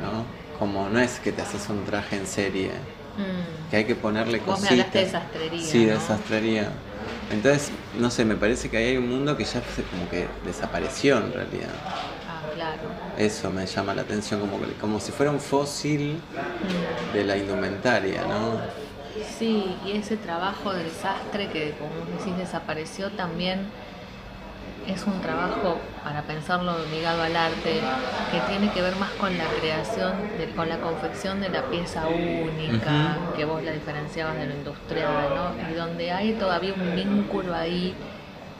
[0.00, 0.24] ¿no?
[0.58, 3.70] Como no es que te haces un traje en serie, mm.
[3.70, 4.76] que hay que ponerle cositas.
[4.76, 5.62] Vos de sastrería.
[5.62, 6.68] Sí, de sastrería.
[7.30, 11.18] Entonces, no sé, me parece que ahí hay un mundo que ya como que desapareció
[11.18, 11.70] en realidad.
[11.86, 12.80] Ah, claro.
[13.16, 17.14] Eso me llama la atención, como, como si fuera un fósil mm.
[17.14, 18.60] de la indumentaria, ¿no?
[19.38, 23.66] Sí, y ese trabajo del sastre que, como decís, desapareció también
[24.86, 27.80] es un trabajo, para pensarlo ligado al arte,
[28.32, 30.14] que tiene que ver más con la creación,
[30.56, 35.70] con la confección de la pieza única, que vos la diferenciabas de lo industrial, ¿no?
[35.70, 37.94] Y donde hay todavía un vínculo ahí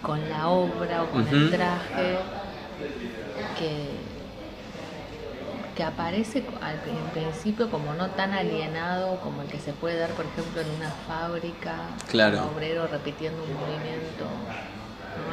[0.02, 2.18] con la obra o con el traje
[3.58, 3.89] que,
[5.80, 10.26] que aparece en principio como no tan alienado como el que se puede dar, por
[10.26, 11.74] ejemplo, en una fábrica,
[12.06, 12.42] claro.
[12.42, 14.26] un obrero repitiendo un movimiento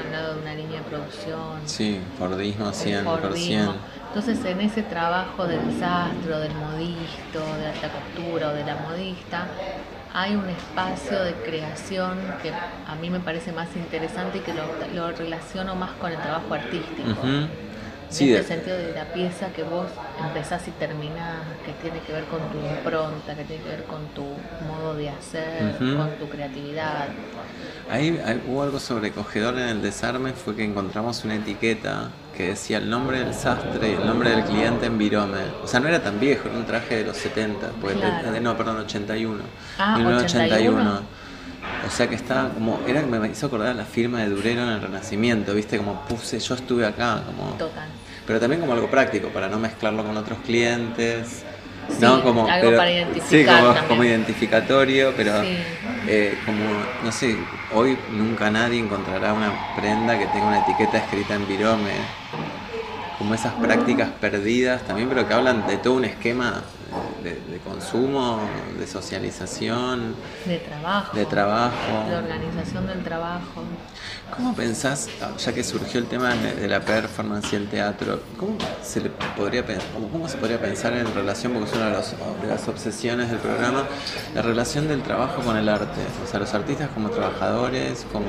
[0.06, 1.60] al lado de una línea de producción.
[1.66, 3.74] Sí, Fordismo 100%.
[4.08, 9.48] Entonces en ese trabajo del sastre, del modisto, de alta costura o de la modista,
[10.14, 15.12] hay un espacio de creación que a mí me parece más interesante y que lo,
[15.12, 17.22] relaciono más con el trabajo artístico.
[18.10, 19.88] Sí, en este sentido de la pieza que vos
[20.26, 24.08] empezás y terminás, que tiene que ver con tu impronta, que tiene que ver con
[24.10, 24.24] tu
[24.66, 27.08] modo de hacer, con tu creatividad.
[27.90, 32.90] Ahí, hubo algo sobrecogedor en el desarme, fue que encontramos una etiqueta que decía el
[32.90, 35.40] nombre del sastre y el nombre del cliente en virome.
[35.64, 37.96] O sea, no era tan viejo, era un traje de los 70, pues
[38.42, 39.44] no, perdón, 81.
[39.80, 41.02] Ah, 1981.
[41.88, 44.70] O sea que estaba como, era que me hizo acordar la firma de Durero en
[44.70, 47.52] el Renacimiento, viste, como puse, yo estuve acá, como...
[47.54, 47.88] Total.
[48.26, 51.44] Pero también como algo práctico, para no mezclarlo con otros clientes.
[52.02, 52.22] ¿no?
[52.22, 53.76] Como, algo para identificar.
[53.76, 55.32] Sí, como, identificatorio, pero
[56.08, 56.64] eh, como,
[57.04, 57.38] no sé,
[57.74, 61.92] hoy nunca nadie encontrará una prenda que tenga una etiqueta escrita en virome.
[63.18, 66.62] Como esas prácticas perdidas también, pero que hablan de todo un esquema
[67.34, 68.40] de, consumo,
[68.78, 70.16] de socialización.
[70.46, 71.16] De trabajo.
[71.16, 72.10] De trabajo.
[72.10, 73.64] De organización del trabajo.
[74.36, 79.02] ¿Cómo pensás, ya que surgió el tema de, la performance y el teatro, ¿cómo se,
[79.02, 79.64] le podría,
[80.12, 83.86] cómo se podría pensar en relación, porque es una de, de, las obsesiones del programa,
[84.36, 86.02] la relación del trabajo con el arte?
[86.24, 88.26] O sea, los artistas como trabajadores, como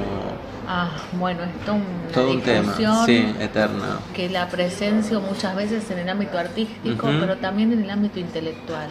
[0.71, 1.79] Ah, bueno, es todo,
[2.13, 2.75] todo un tema,
[3.07, 4.01] sí, eterna.
[4.15, 8.91] Que la presencia muchas veces en el ámbito artístico, pero también en el ámbito intelectual.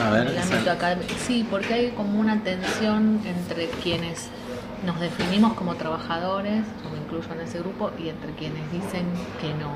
[0.00, 1.12] A ver, el ámbito académico.
[1.26, 4.28] Sí, porque hay como una tensión entre quienes
[4.84, 9.06] nos definimos como trabajadores, me incluyo en ese grupo, y entre quienes dicen
[9.40, 9.74] que no.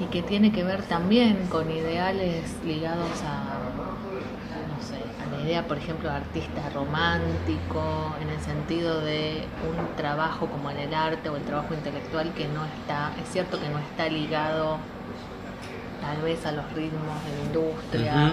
[0.00, 3.56] Y que tiene que ver también con ideales ligados a
[5.46, 10.92] idea, por ejemplo, de artista romántico, en el sentido de un trabajo como en el
[10.92, 14.78] arte o el trabajo intelectual que no está, es cierto que no está ligado
[16.00, 18.32] tal vez a los ritmos de la industria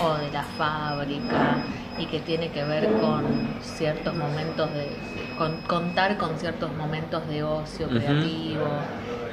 [0.00, 1.64] o de la fábrica
[1.98, 3.24] y que tiene que ver con
[3.60, 4.88] ciertos momentos de,
[5.36, 8.66] con, contar con ciertos momentos de ocio creativo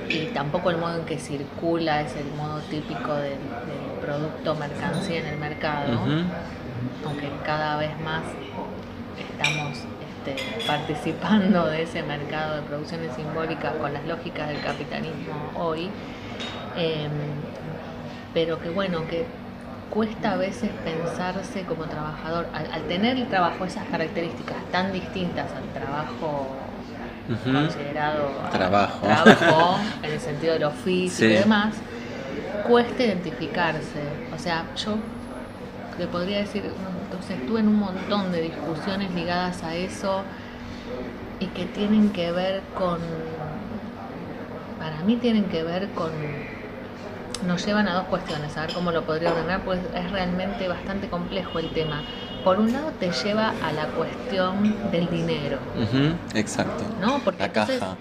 [0.09, 3.37] y tampoco el modo en que circula es el modo típico del,
[3.99, 5.99] producto mercancía en el mercado,
[7.05, 8.23] aunque cada vez más
[9.17, 9.77] estamos
[10.25, 15.89] este, participando de ese mercado de producciones simbólicas con las lógicas del capitalismo hoy,
[16.75, 17.11] em,
[18.33, 19.25] pero que bueno, que
[19.89, 25.63] cuesta a veces pensarse como trabajador, al, tener el trabajo esas características tan distintas al
[25.73, 26.55] trabajo
[27.43, 29.07] considerado trabajo.
[30.03, 31.75] en el sentido del oficio y demás,
[32.67, 34.01] cuesta identificarse.
[34.33, 34.97] O sea, yo
[35.97, 36.63] le podría decir,
[37.03, 40.23] entonces estuve en un montón de discusiones ligadas a eso
[41.39, 42.99] y que tienen que ver con,
[44.79, 46.11] para mí tienen que ver con
[47.45, 51.07] nos llevan a dos cuestiones, a ver cómo lo podría ordenar, pues es realmente bastante
[51.07, 52.01] complejo el tema.
[52.43, 55.57] Por un lado te lleva a la cuestión del dinero.
[56.33, 56.83] exacto.
[57.01, 57.19] ¿No?
[57.19, 57.97] Porque la caja.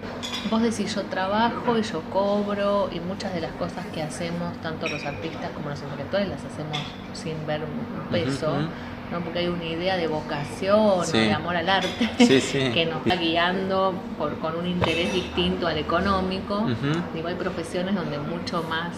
[0.49, 4.87] vos decís yo trabajo y yo cobro y muchas de las cosas que hacemos, tanto
[4.87, 6.77] los artistas como los intelectuales, las hacemos
[7.13, 8.53] sin ver un peso.
[9.11, 9.21] ¿no?
[9.21, 14.37] porque hay una idea de vocación, de amor al arte, que nos va guiando por,
[14.37, 16.67] con un interés distinto al económico.
[17.13, 18.91] Digo, hay profesiones donde mucho más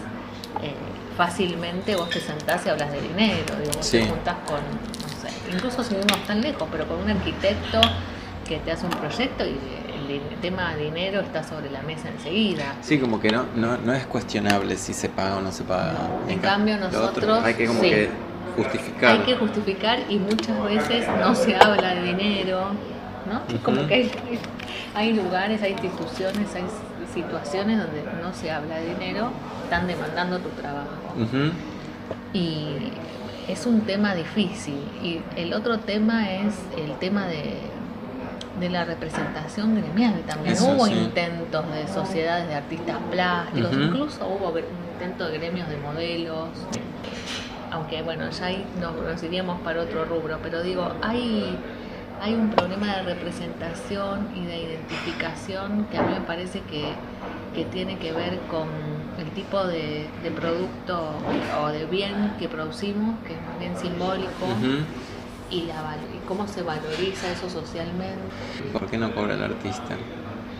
[0.61, 0.73] eh,
[1.17, 5.29] fácilmente vos te sentás y hablas de dinero, digo, vos te juntás con, no sé,
[5.51, 7.79] incluso si no tan lejos, pero con un arquitecto
[8.47, 9.57] que te hace un proyecto y
[10.11, 12.75] el, tema de dinero está sobre la mesa enseguida.
[12.81, 15.93] Sí, como que no, no, no es cuestionable si se paga o no se paga.
[16.27, 17.43] en, cambio nosotros...
[17.43, 18.09] hay que como que
[18.57, 19.11] justificar.
[19.11, 22.71] Hay que justificar y muchas veces no se habla de dinero,
[23.31, 23.59] ¿no?
[23.63, 24.11] Como que hay,
[24.95, 26.63] hay lugares, hay instituciones, hay
[27.13, 29.31] situaciones donde no se habla de dinero,
[29.63, 30.89] están demandando tu trabajo.
[32.33, 32.91] Y
[33.47, 34.79] es un tema difícil.
[35.03, 37.57] Y el otro tema es el tema de,
[38.59, 40.55] de la representación gremial también.
[40.61, 46.49] hubo intentos de sociedades de artistas plásticos, incluso hubo intentos de gremios de modelos.
[47.71, 51.57] Aunque bueno, ya ahí nos, nos iríamos para otro rubro, pero digo, hay
[52.21, 56.93] hay un problema de representación y de identificación que a mí me parece que,
[57.71, 58.69] tiene que ver con
[59.19, 61.15] el tipo de, producto
[61.61, 64.45] o de bien que producimos, que es más bien simbólico,
[65.49, 68.21] y, la, y cómo se valoriza eso socialmente.
[68.71, 69.97] ¿Por qué no cobra el artista?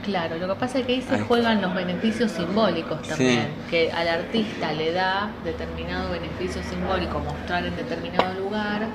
[0.03, 4.07] Claro, lo que pasa es que ahí se juegan los beneficios simbólicos también, que al
[4.07, 8.87] artista le da determinado beneficio simbólico mostrar en determinado lugar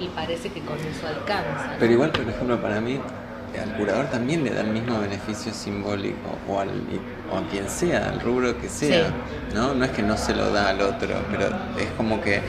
[0.00, 1.76] y parece que con eso alcanza.
[1.78, 2.98] Pero igual, por ejemplo, para mí,
[3.62, 6.70] al curador también le da el mismo beneficio simbólico, o, al,
[7.30, 9.10] o a quien sea, al rubro que sea,
[9.54, 9.74] ¿no?
[9.74, 12.40] No es que no se lo da al otro, pero es como que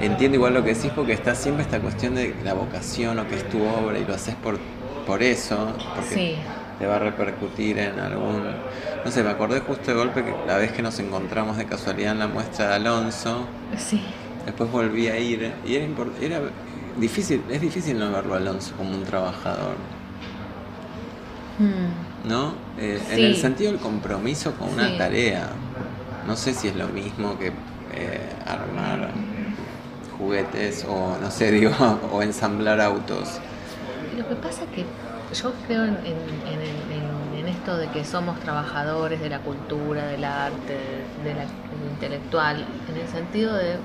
[0.00, 3.36] entiendo igual lo que decís porque está siempre esta cuestión de la vocación o que
[3.36, 4.58] es tu obra y lo haces por,
[5.06, 6.36] por eso, porque
[6.78, 8.42] te va a repercutir en algún...
[9.04, 12.12] No sé, me acordé justo de golpe que la vez que nos encontramos de casualidad
[12.12, 13.46] en la muestra de Alonso,
[13.76, 14.02] sí.
[14.44, 15.86] después volví a ir y era,
[16.20, 16.40] era
[16.98, 19.76] difícil, es difícil no verlo Alonso como un trabajador.
[21.58, 22.28] Hmm.
[22.28, 22.54] ¿No?
[22.78, 25.50] Eh, en el sentido del compromiso con una tarea.
[26.26, 27.52] No sé si es lo mismo que
[27.92, 29.10] eh, armar
[30.18, 31.72] juguetes o, no sé, digo,
[32.12, 33.40] o ensamblar autos.
[34.16, 34.84] Lo que pasa es que
[35.34, 35.96] yo creo en,
[37.46, 40.78] esto de que somos trabajadores de la cultura, del arte,
[41.24, 41.44] de la,
[41.90, 43.76] intelectual, en el sentido de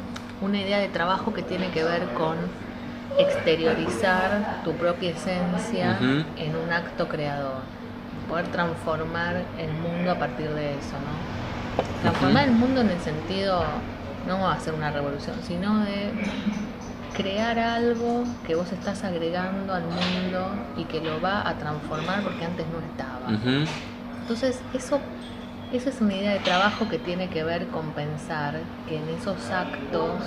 [0.41, 2.35] una idea de trabajo que tiene que ver con
[3.17, 5.97] exteriorizar tu propia esencia
[6.37, 7.61] en un acto creador,
[8.27, 12.01] poder transformar el mundo a partir de eso, ¿no?
[12.01, 13.63] Transformar el mundo en el sentido,
[14.27, 16.11] no va a ser una revolución, sino de
[17.15, 22.43] crear algo que vos estás agregando al mundo y que lo va a transformar porque
[22.43, 23.65] antes no estaba.
[24.21, 24.99] Entonces, eso,
[25.71, 29.49] eso es una idea de trabajo que tiene que ver con pensar que en esos
[29.49, 30.19] actos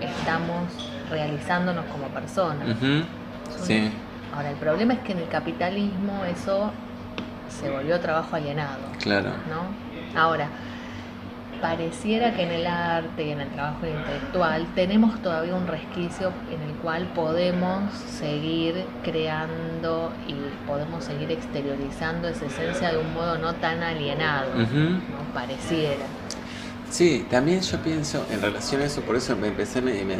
[0.00, 0.64] estamos
[1.10, 2.76] realizándonos como personas.
[3.62, 3.90] sí.
[4.34, 6.70] Ahora, el problema es que en el capitalismo eso
[7.48, 8.78] se volvió trabajo alienado.
[9.00, 9.30] Claro.
[9.48, 10.20] ¿no?
[10.20, 10.48] Ahora,
[11.60, 16.62] pareciera que en el arte y en el trabajo intelectual tenemos todavía un resquicio en
[16.62, 20.34] el cual podemos seguir creando y
[20.66, 25.34] podemos seguir exteriorizando esa esencia de un modo no tan alienado, ¿no?
[25.34, 26.04] pareciera.
[26.90, 30.16] Sí, también yo pienso en relación a eso, por eso me empecé, me, me,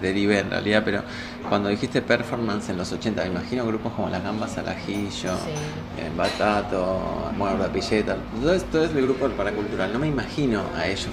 [0.00, 1.02] derivé en realidad, pero
[1.48, 5.32] cuando dijiste performance en los 80, me imagino grupos como Las Gambas al Ajillo,
[5.96, 10.86] eh, Batato, Muerda Pilleta, todo, todo es el grupo del paracultural, no me imagino a
[10.88, 11.10] ellos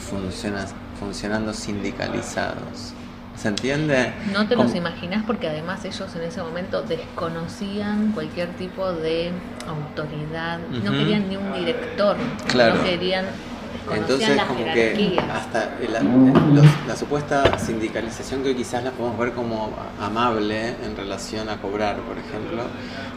[1.00, 2.94] funcionando sindicalizados.
[3.38, 4.12] ¿Se entiende?
[4.34, 9.32] No te los imaginas porque además ellos en ese momento desconocían cualquier tipo de
[9.66, 13.28] autoridad, no querían ni un director, no querían
[13.94, 15.78] entonces, como que hasta
[16.88, 22.18] la, supuesta sindicalización que quizás la podemos ver como amable en relación a cobrar, por
[22.18, 22.64] ejemplo,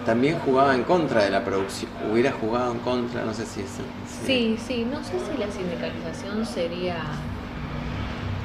[0.07, 3.71] también jugaba en contra de la producción, hubiera jugado en contra, no sé si es...
[4.25, 6.97] Sí, sí, no sé si la sindicalización sería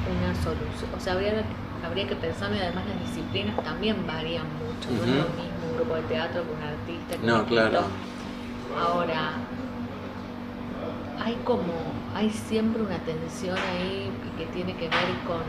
[0.08, 1.44] una solución, o sea, habría,
[1.86, 5.76] habría que pensar y además las disciplinas también varían mucho, no es lo mismo un
[5.78, 7.16] grupo de teatro que un artista.
[7.24, 7.84] no, claro.
[8.78, 9.32] Ahora,
[11.20, 11.74] hay como,
[12.16, 15.42] hay siempre una tensión ahí que tiene que ver con,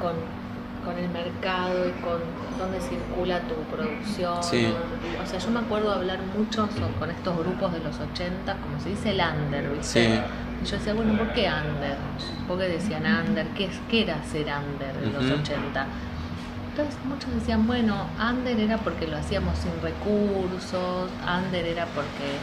[0.00, 2.18] con, el mercado y con
[2.58, 4.38] dónde circula tu producción.
[4.38, 6.68] O sea, yo me acuerdo hablar mucho
[6.98, 10.20] con estos grupos de los 80, como se dice el under, ¿viste?
[10.62, 11.96] Y yo decía, bueno, ¿por qué under?
[12.48, 13.46] ¿Por qué decían under?
[13.48, 15.86] ¿Qué, qué era ser under en los 80?
[16.72, 22.38] Entonces muchos decían, bueno, under era porque lo hacíamos sin recursos, under era porque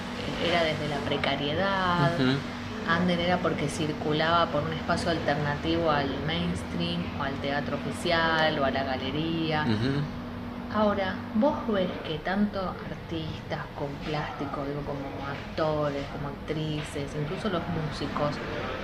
[0.47, 2.11] era desde la precariedad,
[3.01, 8.65] under era porque circulaba por un espacio alternativo al mainstream o al teatro oficial o
[8.65, 9.65] a la galería.
[10.75, 12.75] Ahora, vos ves que tanto
[13.10, 18.36] artistas con plástico, digo, como actores, como actrices, incluso los músicos,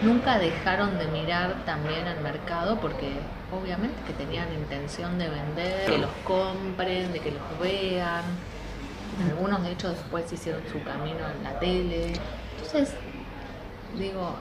[0.01, 3.11] nunca dejaron de mirar también al mercado porque
[3.51, 8.23] obviamente que tenían intención de vender, que los compren, de que los vean.
[9.29, 12.13] Algunos de hecho después hicieron su camino en la tele.
[12.55, 12.95] Entonces,
[13.97, 14.35] digo,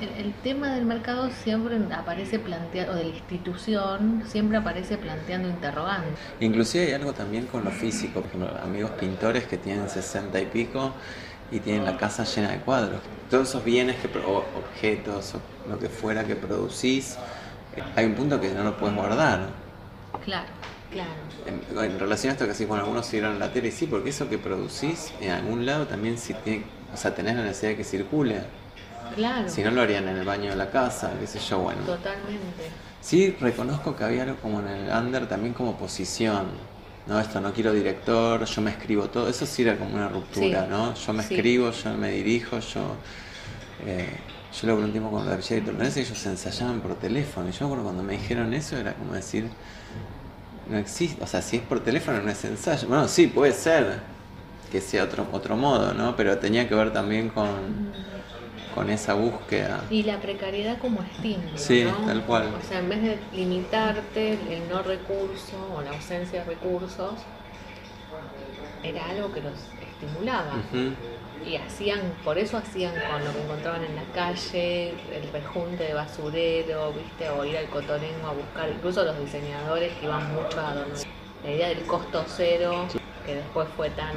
[0.00, 6.18] el, tema del mercado siempre aparece planteado, o de la institución, siempre aparece planteando interrogantes.
[6.40, 10.46] Inclusive hay algo también con lo físico, por ejemplo, amigos pintores que tienen sesenta y
[10.46, 10.92] pico
[11.50, 13.00] y tienen la casa llena de cuadros.
[13.30, 17.18] Todos esos bienes, que, o objetos, o lo que fuera que producís,
[17.96, 19.48] hay un punto que no lo puedes guardar.
[20.24, 20.46] Claro.
[20.90, 21.10] Claro.
[21.84, 24.28] En, relación a esto que decís, bueno, algunos siguieron la tele, y sí, porque eso
[24.28, 27.84] que producís en algún lado también si tiene, o sea, tenés la necesidad de que
[27.84, 28.40] circule.
[29.46, 31.82] Si no lo harían en el baño de la casa, qué sé yo, bueno.
[31.82, 32.70] Totalmente.
[33.00, 36.46] Sí, reconozco que había algo como en el under también como posición.
[37.06, 39.28] No, esto no quiero director, yo me escribo todo.
[39.28, 40.94] Eso sí era como una ruptura, ¿no?
[40.94, 42.96] Yo me escribo, yo me dirijo, yo.
[43.86, 44.08] Eh,
[44.60, 47.48] yo lo un tiempo con la y ellos se ensayaban por teléfono.
[47.48, 49.48] Y yo cuando me dijeron eso era como decir,
[50.68, 52.88] no existe, o sea, si es por teléfono no es ensayo.
[52.88, 54.00] Bueno, sí, puede ser
[54.72, 56.16] que sea otro, otro modo, ¿no?
[56.16, 57.92] Pero tenía que ver también con
[58.78, 59.82] con esa búsqueda.
[59.90, 61.58] Y la precariedad como estímulo.
[61.58, 62.54] Sí, tal cual.
[62.54, 67.14] O sea, en vez de limitarte el no recurso o la ausencia de recursos,
[68.84, 70.52] era algo que los estimulaba.
[71.44, 75.94] Y hacían, por eso hacían con lo que encontraban en la calle, el rejunte de
[75.94, 80.74] basurero, viste, o ir al cotonengo a buscar, incluso los diseñadores que iban mucho a
[80.74, 81.00] donde
[81.42, 82.86] la idea del costo cero,
[83.26, 84.14] que después fue tan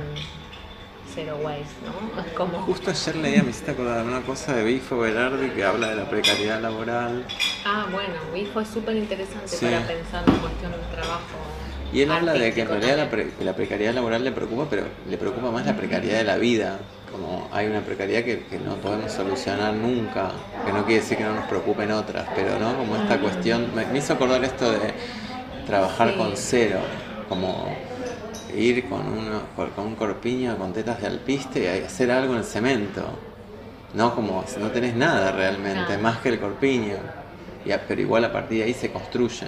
[1.13, 2.21] Zero Waste, ¿no?
[2.21, 2.59] Es como...
[2.59, 6.09] Justo ayer leía, me hiciste acordar una cosa de Bifo Berardi que habla de la
[6.09, 7.25] precariedad laboral.
[7.65, 11.37] Ah, bueno, Bifo es súper interesante para pensar en cuestión del trabajo.
[11.93, 13.09] Y él habla de que en realidad
[13.41, 16.79] la, precariedad laboral le preocupa, pero le preocupa más la precariedad de la vida.
[17.11, 20.31] Como hay una precariedad que, no podemos solucionar nunca,
[20.65, 23.67] que no quiere decir que no nos preocupen otras, pero no como esta cuestión.
[23.75, 24.93] Me, hizo acordar esto de
[25.65, 26.79] trabajar con cero,
[27.27, 27.75] como
[28.55, 32.45] ir con, uno, con un corpiño con tetas de alpiste y hacer algo en el
[32.45, 33.03] cemento.
[33.93, 36.97] No como si no tenés nada realmente, más que el corpiño.
[37.87, 39.47] pero igual a partir de ahí se construye.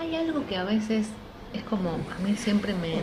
[0.00, 1.06] Hay algo que a veces
[1.54, 2.96] es como, a mí siempre me,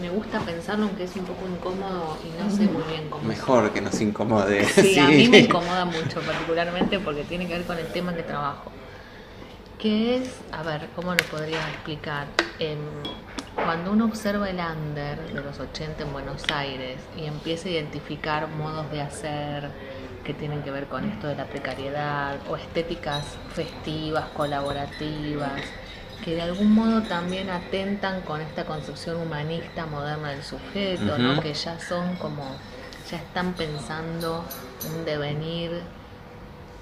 [0.00, 3.24] me gusta pensarlo, aunque es un poco incómodo y no sé muy bien cómo.
[3.24, 4.64] Mejor que nos incomode.
[4.64, 8.22] Sí, a mí me incomoda mucho, particularmente porque tiene que ver con el tema de
[8.22, 8.72] trabajo.
[9.78, 12.26] Que es, a ver, ¿cómo lo podría explicar?
[12.58, 12.78] Em,
[13.68, 18.48] cuando uno observa el under de los 80 en Buenos Aires y empieza a identificar
[18.48, 19.68] modos de hacer
[20.24, 25.60] que tienen que ver con esto de la precariedad o estéticas festivas, colaborativas,
[26.24, 31.38] que de algún modo también atentan con esta concepción humanista moderna del sujeto, ¿no?
[31.42, 32.46] que ya son como,
[33.10, 34.46] ya están pensando
[34.96, 35.82] un devenir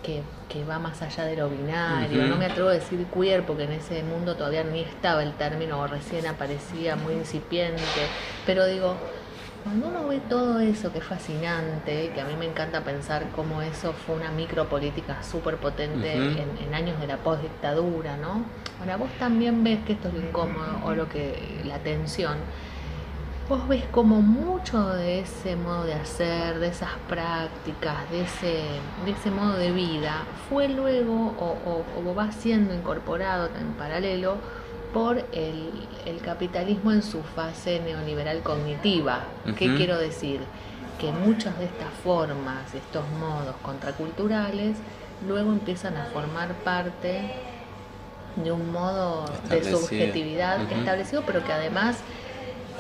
[0.07, 2.27] que, va más allá de lo binario.
[2.27, 5.81] No me atrevo a decir queer porque en ese mundo todavía ni estaba el término
[5.81, 7.83] o recién aparecía muy incipiente.
[8.47, 8.97] Pero digo,
[9.65, 13.61] cuando uno ve todo eso que es fascinante, que a mí me encanta pensar cómo
[13.61, 18.45] eso fue una micropolítica súper potente en, años de la postdictadura, ¿no?
[18.81, 22.39] Ahora vos también ves que esto es lo incómodo o lo que la tensión
[23.49, 28.65] vos ves como mucho de ese modo de hacer, de esas prácticas, de ese,
[29.05, 34.37] de ese modo de vida, fue luego o, o, va siendo incorporado en paralelo
[34.93, 35.71] por el,
[36.25, 39.25] capitalismo en su fase neoliberal cognitiva.
[39.57, 40.41] ¿Qué quiero decir?
[40.99, 44.77] Que muchas de estas formas, estos modos contraculturales,
[45.27, 47.33] luego empiezan a formar parte
[48.37, 51.99] de un modo de subjetividad establecido, pero que además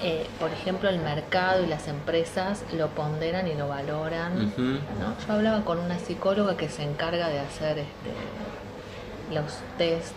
[0.02, 4.52] eh, por ejemplo, el mercado y las empresas lo ponderan y lo valoran.
[4.56, 10.14] Yo hablaba con una psicóloga que se encarga de hacer este, los test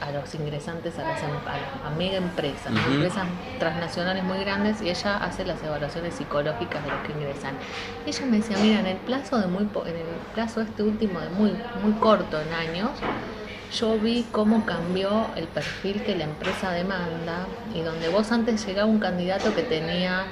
[0.00, 3.24] a los ingresantes a las, em, a mega empresas, empresas
[3.58, 7.54] transnacionales muy grandes, y ella hace las evaluaciones psicológicas de los que ingresan.
[8.04, 11.28] ella me decía, mira, en el plazo de muy en el plazo este último de
[11.30, 11.52] muy
[11.82, 12.90] muy corto en años,
[13.72, 18.88] yo vi cómo cambió el perfil que la empresa demanda y donde vos antes llegaba
[18.88, 20.26] un candidato que tenía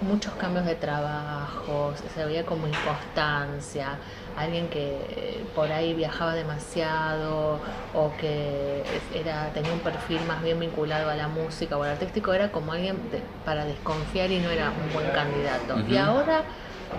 [0.00, 3.98] muchos cambios de trabajo, se veía como inconstancia,
[4.36, 7.60] alguien que por ahí viajaba demasiado
[7.94, 8.82] o que
[9.14, 12.72] era tenía un perfil más bien vinculado a la música o al artístico, era como
[12.72, 12.98] alguien
[13.44, 15.80] para desconfiar y no era un buen candidato.
[15.88, 16.44] Y ahora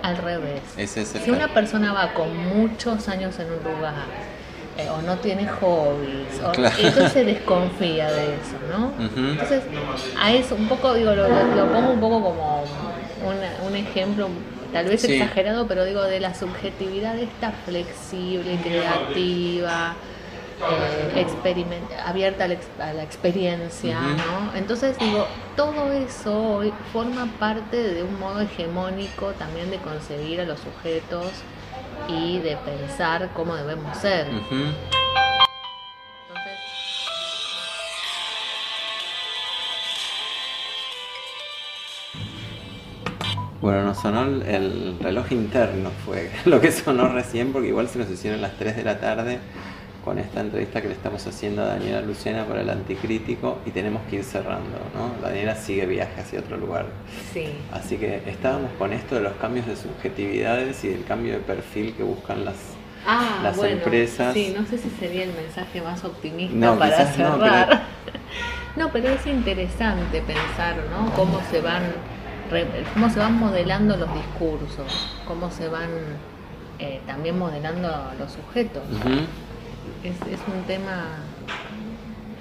[0.02, 0.62] al revés.
[0.76, 4.37] si una persona va con muchos años en un lugar
[4.78, 8.92] eh, o no tiene hobbies, o, entonces se desconfía de eso, ¿no?
[9.32, 9.64] Entonces,
[10.16, 11.26] a eso un poco, digo, lo,
[11.72, 12.64] pongo un poco como
[13.66, 14.28] un ejemplo,
[14.72, 19.96] tal vez exagerado, pero digo, de la subjetividad esta flexible, creativa,
[20.60, 21.26] eh,
[22.06, 24.56] abierta a la, experiencia, ¿no?
[24.56, 25.26] Entonces digo,
[25.56, 31.26] todo eso hoy forma parte de un modo hegemónico también de concebir a los sujetos
[32.06, 34.28] y de pensar cómo debemos ser.
[43.60, 48.08] Bueno, nos sonó el reloj interno, fue lo que sonó recién, porque igual se nos
[48.10, 49.40] hicieron las 3 de la tarde
[50.08, 54.00] con esta entrevista que le estamos haciendo a Daniela Lucena para el Anticrítico y tenemos
[54.08, 55.22] que ir cerrando, ¿no?
[55.22, 56.86] Daniela sigue viaje hacia otro lugar.
[57.34, 57.48] Sí.
[57.74, 61.92] Así que estábamos con esto de los cambios de subjetividades y del cambio de perfil
[61.92, 62.56] que buscan las,
[63.06, 64.32] ah, las empresas.
[64.32, 67.82] Sí, no sé si sería el mensaje más optimista para cerrar.
[68.76, 69.08] No pero...
[69.08, 71.12] es interesante pensar, ¿no?
[71.16, 71.82] Cómo se van
[72.94, 75.90] cómo se van modelando los discursos, cómo se van
[76.78, 77.88] eh, también modelando
[78.18, 78.84] los sujetos
[80.08, 81.18] es, es un tema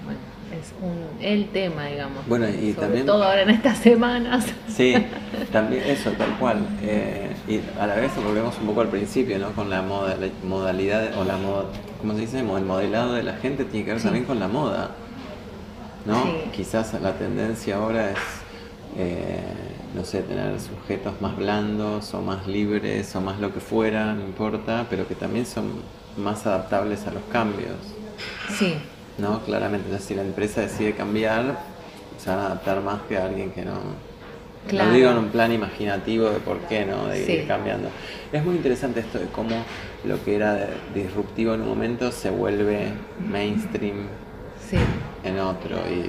[0.05, 0.19] bueno,
[0.59, 2.25] es un, el tema, digamos.
[2.27, 3.05] Bueno, y Sobre también.
[3.05, 4.45] Todo ahora en estas semanas.
[4.67, 4.93] Sí,
[5.51, 6.65] también eso, tal cual.
[6.81, 9.51] Eh, y a la vez volvemos un poco al principio, ¿no?
[9.51, 11.65] Con la, moda, la modalidad, o la moda,
[11.99, 12.39] ¿cómo se dice?
[12.39, 14.91] El modelado de la gente tiene que ver también con la moda,
[16.05, 16.23] ¿no?
[16.53, 18.17] Quizás la tendencia ahora es.
[18.97, 19.43] Eh,
[19.97, 24.21] no sé, tener sujetos más blandos o más libres o más lo que fuera, no
[24.21, 25.71] importa, pero que también son
[26.17, 27.75] más adaptables a los cambios.
[28.57, 28.75] Sí.
[29.17, 29.39] ¿No?
[29.41, 31.57] Claramente, entonces si la empresa decide cambiar,
[32.19, 33.73] se van a adaptar más que a alguien que no...
[34.71, 37.07] Lo digo en un plan imaginativo de por qué, ¿no?
[37.07, 37.89] De ir cambiando.
[38.33, 39.55] Es muy interesante esto de cómo
[40.03, 42.91] lo que era disruptivo en un momento se vuelve
[43.25, 44.07] mainstream
[45.23, 45.77] en otro.
[45.89, 46.01] Y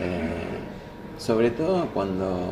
[0.00, 0.69] eh,
[1.20, 2.50] sobre todo cuando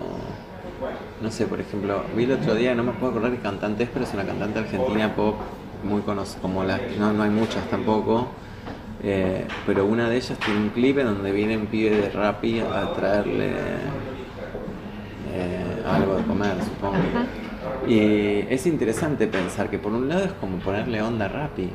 [1.22, 3.90] no sé, por ejemplo, vi el otro día, no me puedo acordar qué cantante es,
[3.92, 5.36] pero es una cantante argentina pop
[5.82, 8.28] muy conocida, como las, no, no hay muchas tampoco,
[9.02, 12.60] eh, pero una de ellas tiene un clip en donde viene un pibe de Rappi
[12.60, 13.52] a traerle
[15.32, 16.98] eh, algo de comer, supongo.
[17.88, 21.70] Y es interesante pensar que por un lado es como ponerle onda a Rappi.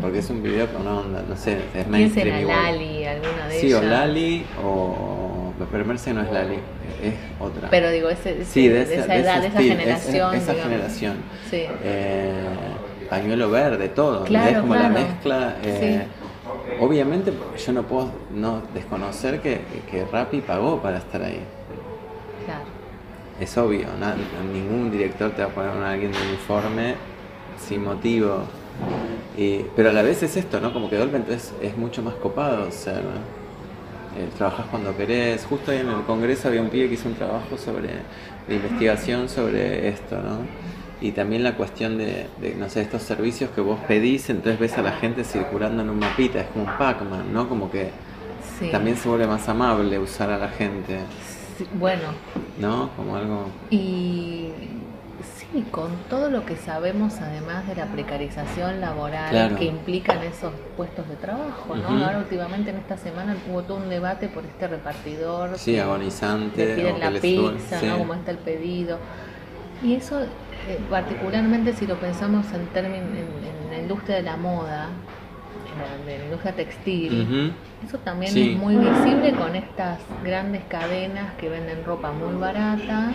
[0.00, 2.46] Porque es un video con onda, no sé, es mainstream.
[2.46, 5.52] Lali, alguna de Sí, o Lali, o.
[5.70, 6.56] Pero Merce no es Lali,
[7.02, 7.68] es otra.
[7.70, 8.08] Pero digo,
[8.44, 10.34] sí, de, esa, edad, de esa generación.
[10.34, 11.16] esa generación.
[11.50, 11.64] Sí.
[11.82, 12.32] Eh,
[13.08, 14.24] pañuelo verde, todo.
[14.26, 15.56] es como la mezcla.
[15.64, 16.06] Eh,
[16.80, 17.32] obviamente,
[17.64, 19.60] yo no puedo no desconocer que,
[19.90, 21.40] que Rappi pagó para estar ahí.
[23.40, 23.86] Es obvio,
[24.52, 26.94] ningún director te va a poner a alguien de uniforme
[27.58, 28.44] sin motivo.
[29.76, 30.72] pero a la vez es esto, ¿no?
[30.72, 33.02] Como que Dolphin entonces es mucho más copado ser.
[34.16, 35.44] Eh, trabajas cuando querés.
[35.44, 37.88] Justo ahí en el Congreso había un pibe que hizo un trabajo sobre
[38.48, 40.38] de investigación sobre esto, ¿no?
[41.00, 42.26] Y también la cuestión de,
[42.58, 45.98] no sé, estos servicios que vos pedís, entonces ves a la gente circulando en un
[45.98, 47.48] mapita, es como un Pac-Man, ¿no?
[47.48, 47.90] Como que
[48.72, 50.98] también se vuelve más amable usar a la gente.
[51.74, 52.08] Bueno.
[52.58, 52.90] ¿No?
[52.96, 53.46] Como algo...
[53.70, 54.52] Y
[55.50, 61.08] Sí, con todo lo que sabemos además de la precarización laboral que implican esos puestos
[61.08, 61.88] de trabajo, ¿no?
[61.88, 65.58] Ahora últimamente en esta semana hubo todo un debate por este repartidor.
[65.58, 66.66] Sí, agonizante.
[66.66, 67.98] Que piden la pizza, ¿no?
[67.98, 68.98] Como está el pedido.
[69.82, 70.26] Y eso, eh,
[70.88, 74.88] particularmente si lo pensamos en términos en, la industria de la moda,
[75.84, 77.54] en la, industria textil,
[77.86, 83.12] eso también es muy visible con estas grandes cadenas que venden ropa muy barata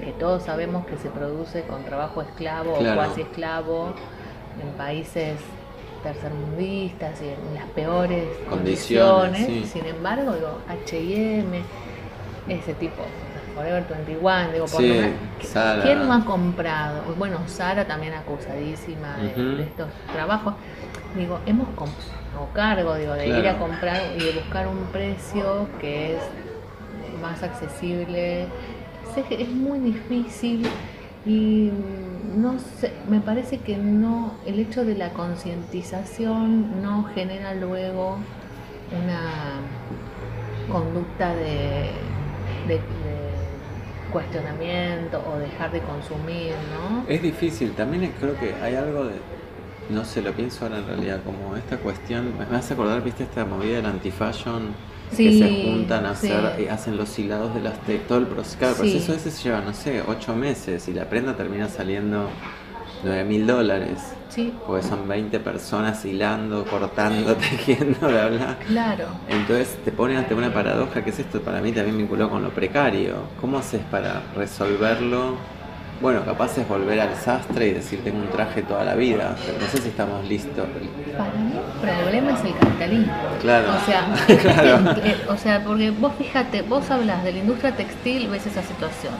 [0.00, 3.92] que todos sabemos que se produce con trabajo esclavo o cuasi esclavo
[4.60, 5.38] en países
[6.02, 9.68] tercermundistas y en las peores condiciones.
[9.68, 11.62] Sin embargo, digo, HM,
[12.48, 13.02] ese tipo,
[13.54, 14.80] Forever 21, digo, por
[15.82, 17.02] ¿quién no ha comprado?
[17.18, 20.54] Bueno, Sara también acusadísima de, estos trabajos.
[21.16, 26.14] Digo, hemos comprado cargo digo, de ir a comprar y de buscar un precio que
[26.14, 26.22] es
[27.20, 28.48] más accesible
[29.30, 30.66] es muy difícil
[31.26, 31.70] y
[32.36, 38.16] no sé, me parece que no, el hecho de la concientización no genera luego
[38.90, 39.60] una
[40.70, 41.90] conducta de,
[44.12, 47.04] cuestionamiento o dejar de consumir, ¿no?
[47.08, 49.14] Es difícil, también creo que hay algo de,
[49.90, 53.44] no sé, lo pienso ahora en realidad, como esta cuestión, me hace acordar, viste, esta
[53.44, 54.74] movida del antifashion
[55.16, 57.74] que se juntan a hacer, y hacen los hilados de las
[58.06, 61.06] todo el proceso, claro, el proceso ese se lleva, no sé, ocho meses y la
[61.06, 62.28] prenda termina saliendo
[63.04, 63.98] 9 mil dólares.
[64.28, 64.54] Sí.
[64.64, 68.58] Porque son 20 personas hilando, cortando, tejiendo, bla, bla.
[68.66, 69.06] Claro.
[69.28, 72.50] Entonces te pone ante una paradoja que es esto, para mí también vinculado con lo
[72.50, 73.14] precario.
[73.40, 75.36] ¿Cómo haces para resolverlo?
[76.00, 79.58] Bueno, capaz es volver al sastre y decir tengo un traje toda la vida, pero
[79.58, 80.66] no sé si estamos listos.
[81.16, 83.12] Para mí el problema es el capitalismo.
[83.42, 83.68] Claro.
[83.76, 84.06] O sea,
[85.28, 89.12] o sea, porque vos fíjate, vos hablas de la industria textil, ves esa situación.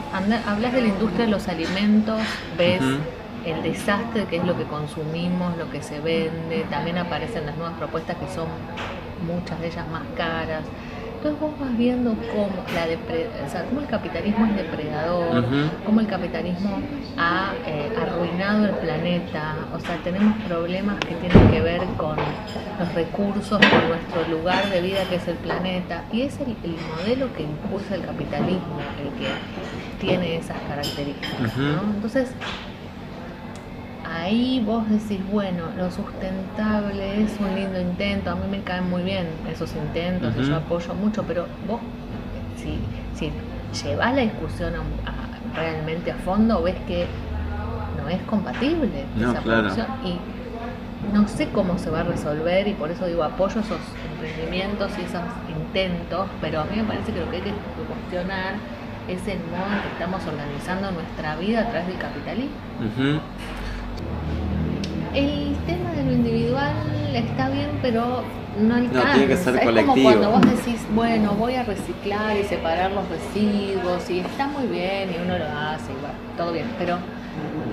[0.47, 2.19] hablas de la industria de los alimentos,
[2.57, 2.81] ves
[3.45, 6.65] el desastre que es lo que consumimos, lo que se vende.
[6.71, 8.47] También aparecen las nuevas propuestas que son
[9.27, 10.63] muchas de ellas más caras.
[11.21, 15.45] Entonces vos vas viendo cómo, la el capitalismo es depredador,
[15.85, 16.81] cómo el capitalismo
[17.15, 22.17] ha eh, arruinado el planeta, o sea, tenemos problemas que tienen que ver con
[22.79, 26.55] los recursos, con nuestro lugar de vida que es el planeta, y es el,
[26.97, 31.55] modelo que impulsa el capitalismo el que tiene esas características.
[31.55, 32.33] Entonces,
[34.11, 39.03] ahí vos decís, bueno, lo sustentable es un lindo intento, a mí me caen muy
[39.03, 41.79] bien esos intentos, yo apoyo mucho, pero vos,
[42.57, 42.79] si,
[43.13, 43.31] si
[43.83, 44.73] llevas la discusión
[45.55, 47.07] realmente a fondo, ves que
[48.01, 50.17] no es compatible esa producción y
[51.13, 53.79] no sé cómo se va a resolver y por eso digo apoyo esos
[54.13, 57.53] emprendimientos y esos intentos, pero a mí me parece que lo que hay que
[57.87, 58.53] cuestionar
[59.07, 62.51] es el modo en que estamos organizando nuestra vida a través del capitalismo.
[65.13, 66.73] El tema de lo individual
[67.13, 68.23] está bien, pero
[68.59, 69.07] no alcanza.
[69.07, 69.93] No, tiene que ser es colectivo.
[69.93, 74.67] como cuando vos decís, bueno, voy a reciclar y separar los residuos, y está muy
[74.67, 76.97] bien, y uno lo hace, igual, todo bien, pero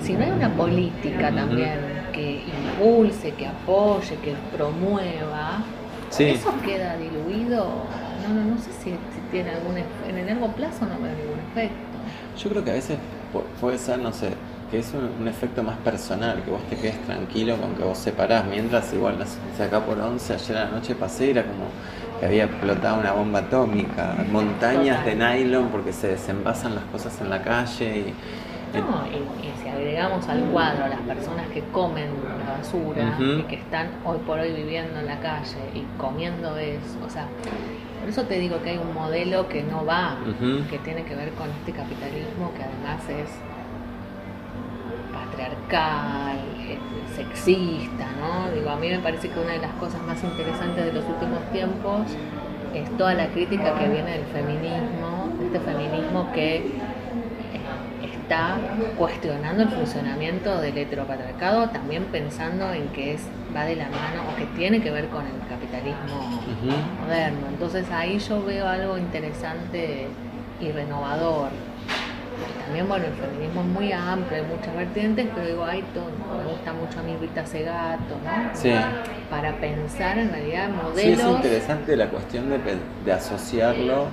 [0.02, 1.78] si no hay una política también
[2.12, 5.62] que impulse, que apoye, que promueva,
[6.18, 7.66] eso queda diluido.
[8.26, 8.94] No, no, no sé si,
[9.30, 11.76] tiene algún en el largo plazo no veo ningún efecto.
[12.38, 12.98] Yo creo que a veces
[13.60, 14.30] puede ser, no sé,
[14.70, 18.44] que es un, efecto más personal, que vos te quedes tranquilo con que vos separás,
[18.44, 21.64] mientras igual, no sé, acá por 11, ayer a la noche pasé, era como
[22.20, 27.30] que había explotado una bomba atómica, montañas de nylon porque se desenvasan las cosas en
[27.30, 28.14] la calle y...
[28.76, 32.10] No, y, si agregamos al cuadro a las personas que comen
[32.46, 36.98] la basura y que están hoy por hoy viviendo en la calle y comiendo eso,
[37.06, 37.26] o sea,
[38.00, 40.18] por eso te digo que hay un modelo que no va,
[40.70, 43.30] que tiene que ver con este capitalismo que además es
[45.38, 46.38] patriarcal,
[47.14, 48.50] sexista, ¿no?
[48.52, 51.40] Digo, a mí me parece que una de las cosas más interesantes de los últimos
[51.52, 52.02] tiempos
[52.74, 56.70] es toda la crítica que viene del feminismo, este feminismo que eh,
[58.02, 58.56] está
[58.96, 64.36] cuestionando el funcionamiento del heteropatriarcado, también pensando en que es va de la mano o
[64.36, 66.20] que tiene que ver con el capitalismo
[67.00, 67.46] moderno.
[67.48, 70.08] Entonces ahí yo veo algo interesante
[70.60, 71.50] y renovador
[72.64, 76.06] también, bueno, el feminismo es muy amplio, hay muchas vertientes, pero digo, hay todo,
[76.38, 78.50] me gusta mucho a mí Rita Segato, ¿no?
[78.54, 78.72] Sí.
[79.30, 80.96] Para pensar en realidad modelos.
[80.96, 82.58] Sí, es interesante la cuestión de,
[83.04, 84.06] de asociarlo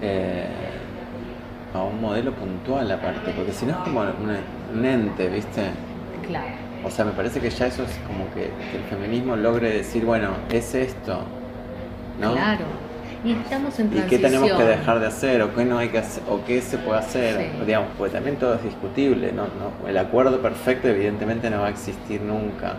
[0.00, 0.46] eh,
[1.74, 5.62] a un modelo puntual aparte, porque si no es como un ente, ¿viste?
[6.26, 6.68] Claro.
[6.84, 10.04] O sea, me parece que ya eso es como que, que el feminismo logre decir,
[10.04, 11.20] bueno, es esto,
[12.20, 12.32] ¿no?
[12.32, 12.87] Claro.
[13.24, 15.98] Y estamos en ¿Y qué tenemos que dejar de hacer o qué no hay que
[15.98, 17.50] hacer o qué se puede hacer?
[17.66, 19.44] Digamos, porque también todo es discutible, ¿no?
[19.44, 19.88] ¿no?
[19.88, 22.76] El acuerdo perfecto evidentemente no va a existir nunca.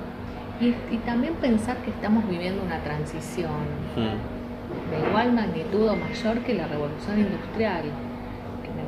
[0.61, 3.51] Y, también pensar que estamos viviendo una transición
[3.95, 4.91] hmm.
[4.91, 7.83] de igual magnitud o mayor que la revolución industrial.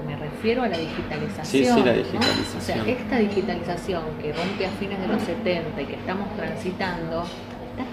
[0.08, 1.46] Me, refiero a la digitalización.
[1.46, 2.82] Sí, sí, la digitalización.
[2.82, 7.24] O sea, esta digitalización que rompe a fines de los 70 y que estamos transitando,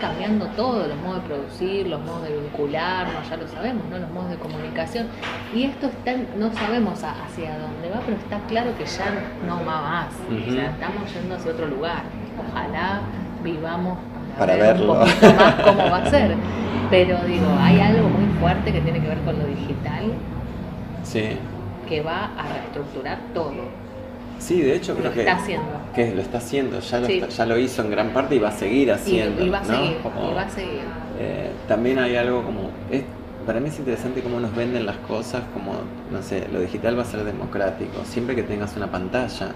[0.01, 3.99] cambiando todo, los modos de producir, los modos de vincularnos, ya lo sabemos, ¿no?
[3.99, 5.07] Los modos de comunicación.
[5.55, 9.07] Y esto está, no sabemos hacia dónde va, pero está claro que ya
[9.47, 10.15] no va más.
[10.31, 12.03] O sea, estamos yendo hacia otro lugar.
[12.51, 13.01] Ojalá
[13.43, 13.99] vivamos
[14.39, 14.93] para, verlo.
[14.93, 16.37] un poquito más cómo va a ser.
[16.91, 20.13] Pero digo, hay algo muy fuerte que tiene que ver con lo digital.
[21.03, 21.37] Sí.
[21.89, 23.88] Que va a reestructurar todo.
[24.39, 25.67] Sí, de hecho creo que, está haciendo.
[25.95, 28.53] que lo está haciendo, ya lo, ya lo hizo en gran parte y va a
[28.53, 29.45] seguir haciendo.
[29.45, 30.81] Y, va, a seguir, y va a seguir.
[31.19, 33.03] Eh, también hay algo como, es,
[33.45, 35.73] para mí es interesante cómo nos venden las cosas, como,
[36.13, 39.53] no sé, lo digital va a ser democrático, siempre que tengas una pantalla.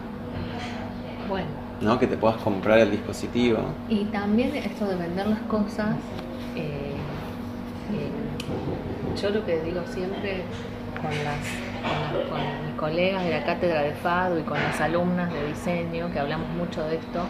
[1.28, 1.47] Bueno.
[1.83, 1.99] ¿no?
[1.99, 3.59] Que te puedas comprar el dispositivo.
[3.89, 5.97] Y también esto de vender las cosas,
[6.57, 6.93] eh,
[7.93, 10.45] eh, yo lo que digo siempre
[11.03, 11.72] con las
[12.30, 16.18] con, mis colegas de la cátedra de FADO y con las alumnas de diseño, que
[16.18, 17.20] hablamos mucho de esto,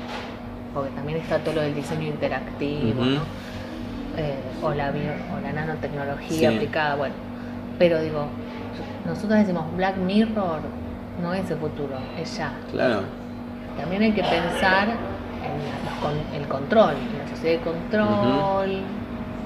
[0.74, 3.02] porque también está todo lo del diseño interactivo,
[4.16, 7.14] eh, o, la o la nanotecnología aplicada, bueno.
[7.78, 8.26] Pero digo,
[9.06, 10.60] nosotros decimos Black Mirror
[11.22, 12.52] no es el futuro, es ya.
[12.70, 13.02] Claro.
[13.78, 14.88] También hay que pensar
[15.42, 18.70] en el control, en la sociedad de control,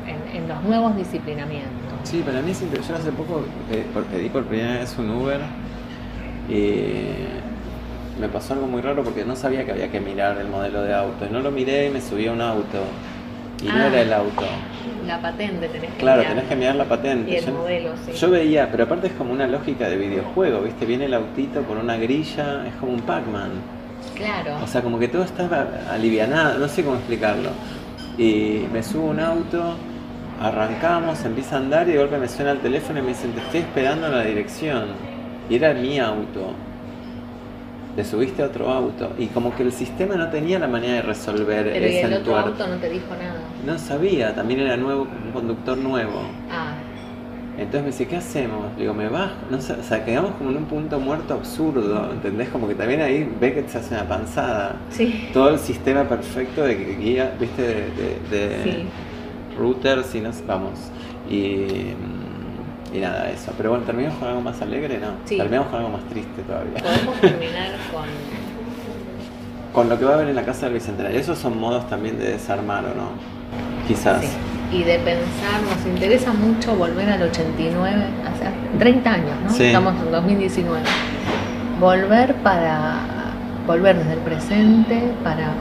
[0.06, 1.85] en, en los nuevos disciplinamientos.
[2.06, 3.02] Sí, para mí es interesante.
[3.02, 5.40] Yo hace poco eh, pedí por primera vez un Uber
[6.48, 10.82] y me pasó algo muy raro porque no sabía que había que mirar el modelo
[10.82, 11.26] de auto.
[11.28, 12.78] Y no lo miré y me subí a un auto.
[13.60, 13.86] Y no ah.
[13.88, 14.44] era el auto.
[15.04, 17.28] La patente tenés que claro, tenés que mirar la patente.
[17.28, 18.12] Y el modelo, sí.
[18.12, 20.86] Yo veía, pero aparte es como una lógica de videojuego, ¿viste?
[20.86, 23.50] Viene el autito con una grilla, es como un Pac-Man.
[24.14, 24.62] Claro.
[24.62, 25.48] O sea, como que todo está
[25.90, 27.50] alivianado, no sé cómo explicarlo.
[28.16, 29.76] Y me subo a un auto
[30.40, 33.40] Arrancamos, empieza a andar y de golpe me suena el teléfono y me dicen, te
[33.40, 34.88] estoy esperando en la dirección.
[35.48, 36.52] Y era mi auto.
[37.96, 39.12] Le subiste a otro auto.
[39.18, 42.12] Y como que el sistema no tenía la manera de resolver Pero ese ¿y el
[42.14, 43.40] otro auto no te dijo nada?
[43.64, 46.20] No sabía, también era nuevo, un conductor nuevo.
[46.50, 46.74] Ah.
[47.56, 48.66] Entonces me dice, ¿qué hacemos?
[48.74, 49.32] Le digo, me bajo.
[49.50, 52.50] No, o sea, quedamos como en un punto muerto absurdo, ¿entendés?
[52.50, 54.76] Como que también ahí ve que se hace una panzada.
[54.90, 55.30] Sí.
[55.32, 58.86] Todo el sistema perfecto de guía, viste, de, sí
[59.56, 60.78] routers y nos vamos.
[61.28, 61.94] Y,
[62.92, 63.52] y nada, eso.
[63.56, 64.98] Pero bueno, ¿terminamos con algo más alegre?
[64.98, 65.08] No.
[65.26, 66.74] Terminamos con algo más triste todavía.
[66.82, 68.04] Podemos terminar con.
[69.72, 71.18] con lo que va a haber en la casa del Bicentenario.
[71.20, 73.10] Esos son modos también de desarmar, ¿o no?
[73.86, 74.22] Quizás.
[74.22, 74.28] Sí.
[74.72, 79.54] Y de pensar, nos interesa mucho volver al 89, hace 30 años, ¿no?
[79.54, 80.80] Estamos en 2019.
[81.78, 82.96] Volver para.
[83.66, 85.52] volver desde el presente para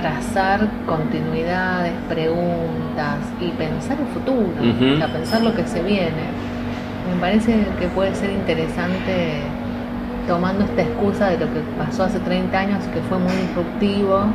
[0.00, 6.28] trazar continuidades, preguntas y pensar el futuro, o pensar lo que se viene.
[7.12, 9.40] Me parece que puede ser interesante
[10.28, 14.26] tomando esta excusa de lo que pasó hace 30 años que fue muy disruptivo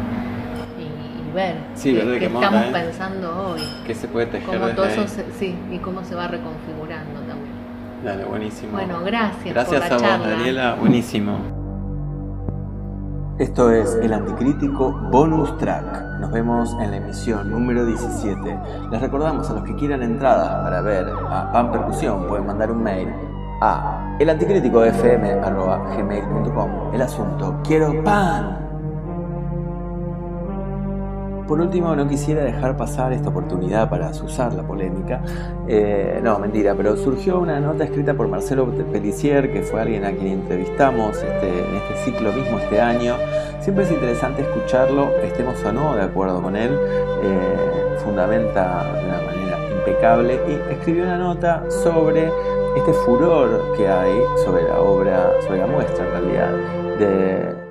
[0.79, 3.61] y, ver qué, estamos pensando hoy.
[3.85, 5.05] ¿Qué se puede tejer cómo todo eso
[5.39, 7.53] sí, y cómo se va reconfigurando también.
[8.03, 8.73] Dale, buenísimo.
[8.73, 9.53] Bueno, gracias.
[9.53, 10.75] Gracias por la a vos, Daniela.
[10.75, 11.52] Buenísimo.
[13.39, 16.19] Esto es El Anticrítico Bonus Track.
[16.19, 18.59] Nos vemos en la emisión número 17.
[18.91, 22.83] Les recordamos a los que quieran entradas para ver a Pan Percusión, pueden mandar un
[22.83, 23.11] mail
[23.59, 28.62] a elanticríticofm.gmail.com El asunto, quiero pan.
[31.53, 35.21] Por último, no quisiera dejar pasar esta oportunidad para usar la polémica.
[35.67, 40.13] Eh, no, mentira, pero surgió una nota escrita por Marcelo Pellicier, que fue alguien a
[40.13, 43.13] quien entrevistamos este, en este ciclo mismo este año.
[43.61, 46.71] Siempre es interesante escucharlo, estemos o no de acuerdo con él.
[47.21, 52.31] Eh, fundamenta de una manera impecable y escribió una nota sobre
[52.75, 56.51] este furor que hay sobre la obra, sobre la muestra en realidad,
[56.97, 57.62] de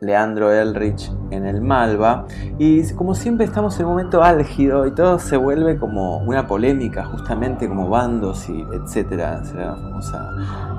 [0.00, 2.26] Leandro Elrich en el Malva.
[2.58, 7.04] Y como siempre estamos en un momento álgido y todo se vuelve como una polémica,
[7.04, 9.44] justamente como bandos y etcétera.
[9.44, 10.30] Será la famosa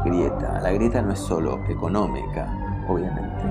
[0.06, 0.60] grieta.
[0.62, 2.48] La grieta no es solo económica,
[2.88, 3.42] obviamente.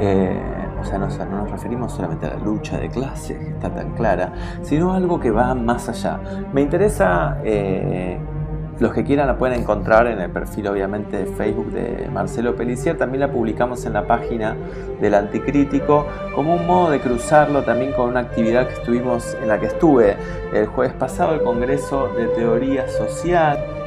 [0.00, 0.40] Eh,
[0.80, 4.32] o sea, no, nos referimos solamente a la lucha de clases, que está tan clara,
[4.62, 6.20] sino algo que va más allá.
[6.52, 8.18] Me interesa eh,
[8.78, 12.96] los que quieran la pueden encontrar en el perfil obviamente de Facebook de Marcelo Pelicier.
[12.96, 14.56] También la publicamos en la página
[15.00, 19.60] del Anticrítico como un modo de cruzarlo también con una actividad que estuvimos en la
[19.60, 20.16] que estuve
[20.52, 23.81] el jueves pasado, el Congreso de Teoría Social.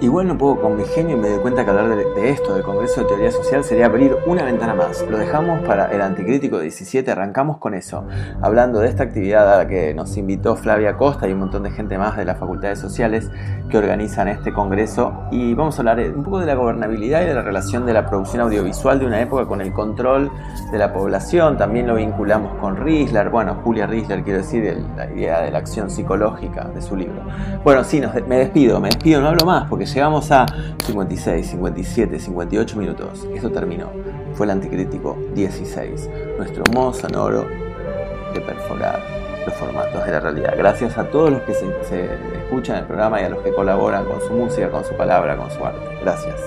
[0.00, 2.62] Igual no puedo con mi genio y me doy cuenta que hablar de, esto, del
[2.62, 5.04] Congreso de Teoría Social, sería abrir una ventana más.
[5.10, 8.04] Lo dejamos para el Anticrítico 17, arrancamos con eso,
[8.40, 11.72] hablando de esta actividad a la que nos invitó Flavia Costa y un montón de
[11.72, 13.28] gente más de las facultades sociales
[13.68, 15.24] que organizan este Congreso.
[15.32, 18.06] Y vamos a hablar un poco de la gobernabilidad y de la relación de la
[18.06, 20.30] producción audiovisual de una época con el control
[20.70, 21.56] de la población.
[21.56, 25.90] También lo vinculamos con Riesler, bueno, Julia Riesler, quiero decir, la idea de la acción
[25.90, 27.20] psicológica de su libro.
[27.64, 30.46] Bueno, sí, me despido, me despido, no hablo más porque llegamos a
[30.84, 33.26] 56, 57, 58 minutos.
[33.34, 33.90] Esto terminó.
[34.34, 36.10] Fue el anticrítico 16.
[36.36, 37.46] Nuestro modo sonoro
[38.34, 39.00] de perforar
[39.46, 40.54] los formatos de la realidad.
[40.56, 42.08] Gracias a todos los que se, se
[42.44, 45.50] escuchan el programa y a los que colaboran con su música, con su palabra, con
[45.50, 45.80] su arte.
[46.02, 46.40] Gracias.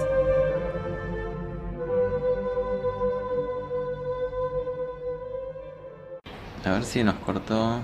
[6.63, 7.81] A ver si nos cortó.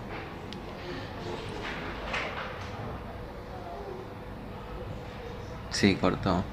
[5.78, 6.44] Sí, cortó.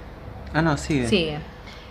[0.53, 1.09] Ah, no, sigue.
[1.09, 1.39] Sigue.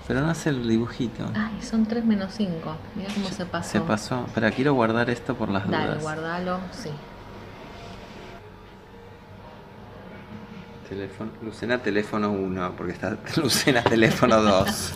[0.08, 1.28] Pero no hace el dibujito.
[1.34, 2.78] Ay, son 3 menos 5.
[2.94, 3.72] Mira cómo se pasó.
[3.72, 4.28] Se pasó.
[4.36, 5.88] Pero quiero guardar esto por las dudas.
[5.88, 6.92] Dale, guardalo, sí.
[10.88, 14.94] Teléfono, Lucena teléfono 1, porque está Lucena teléfono 2.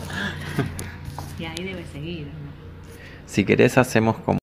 [1.40, 2.28] y ahí debe seguir.
[3.26, 4.36] Si querés hacemos como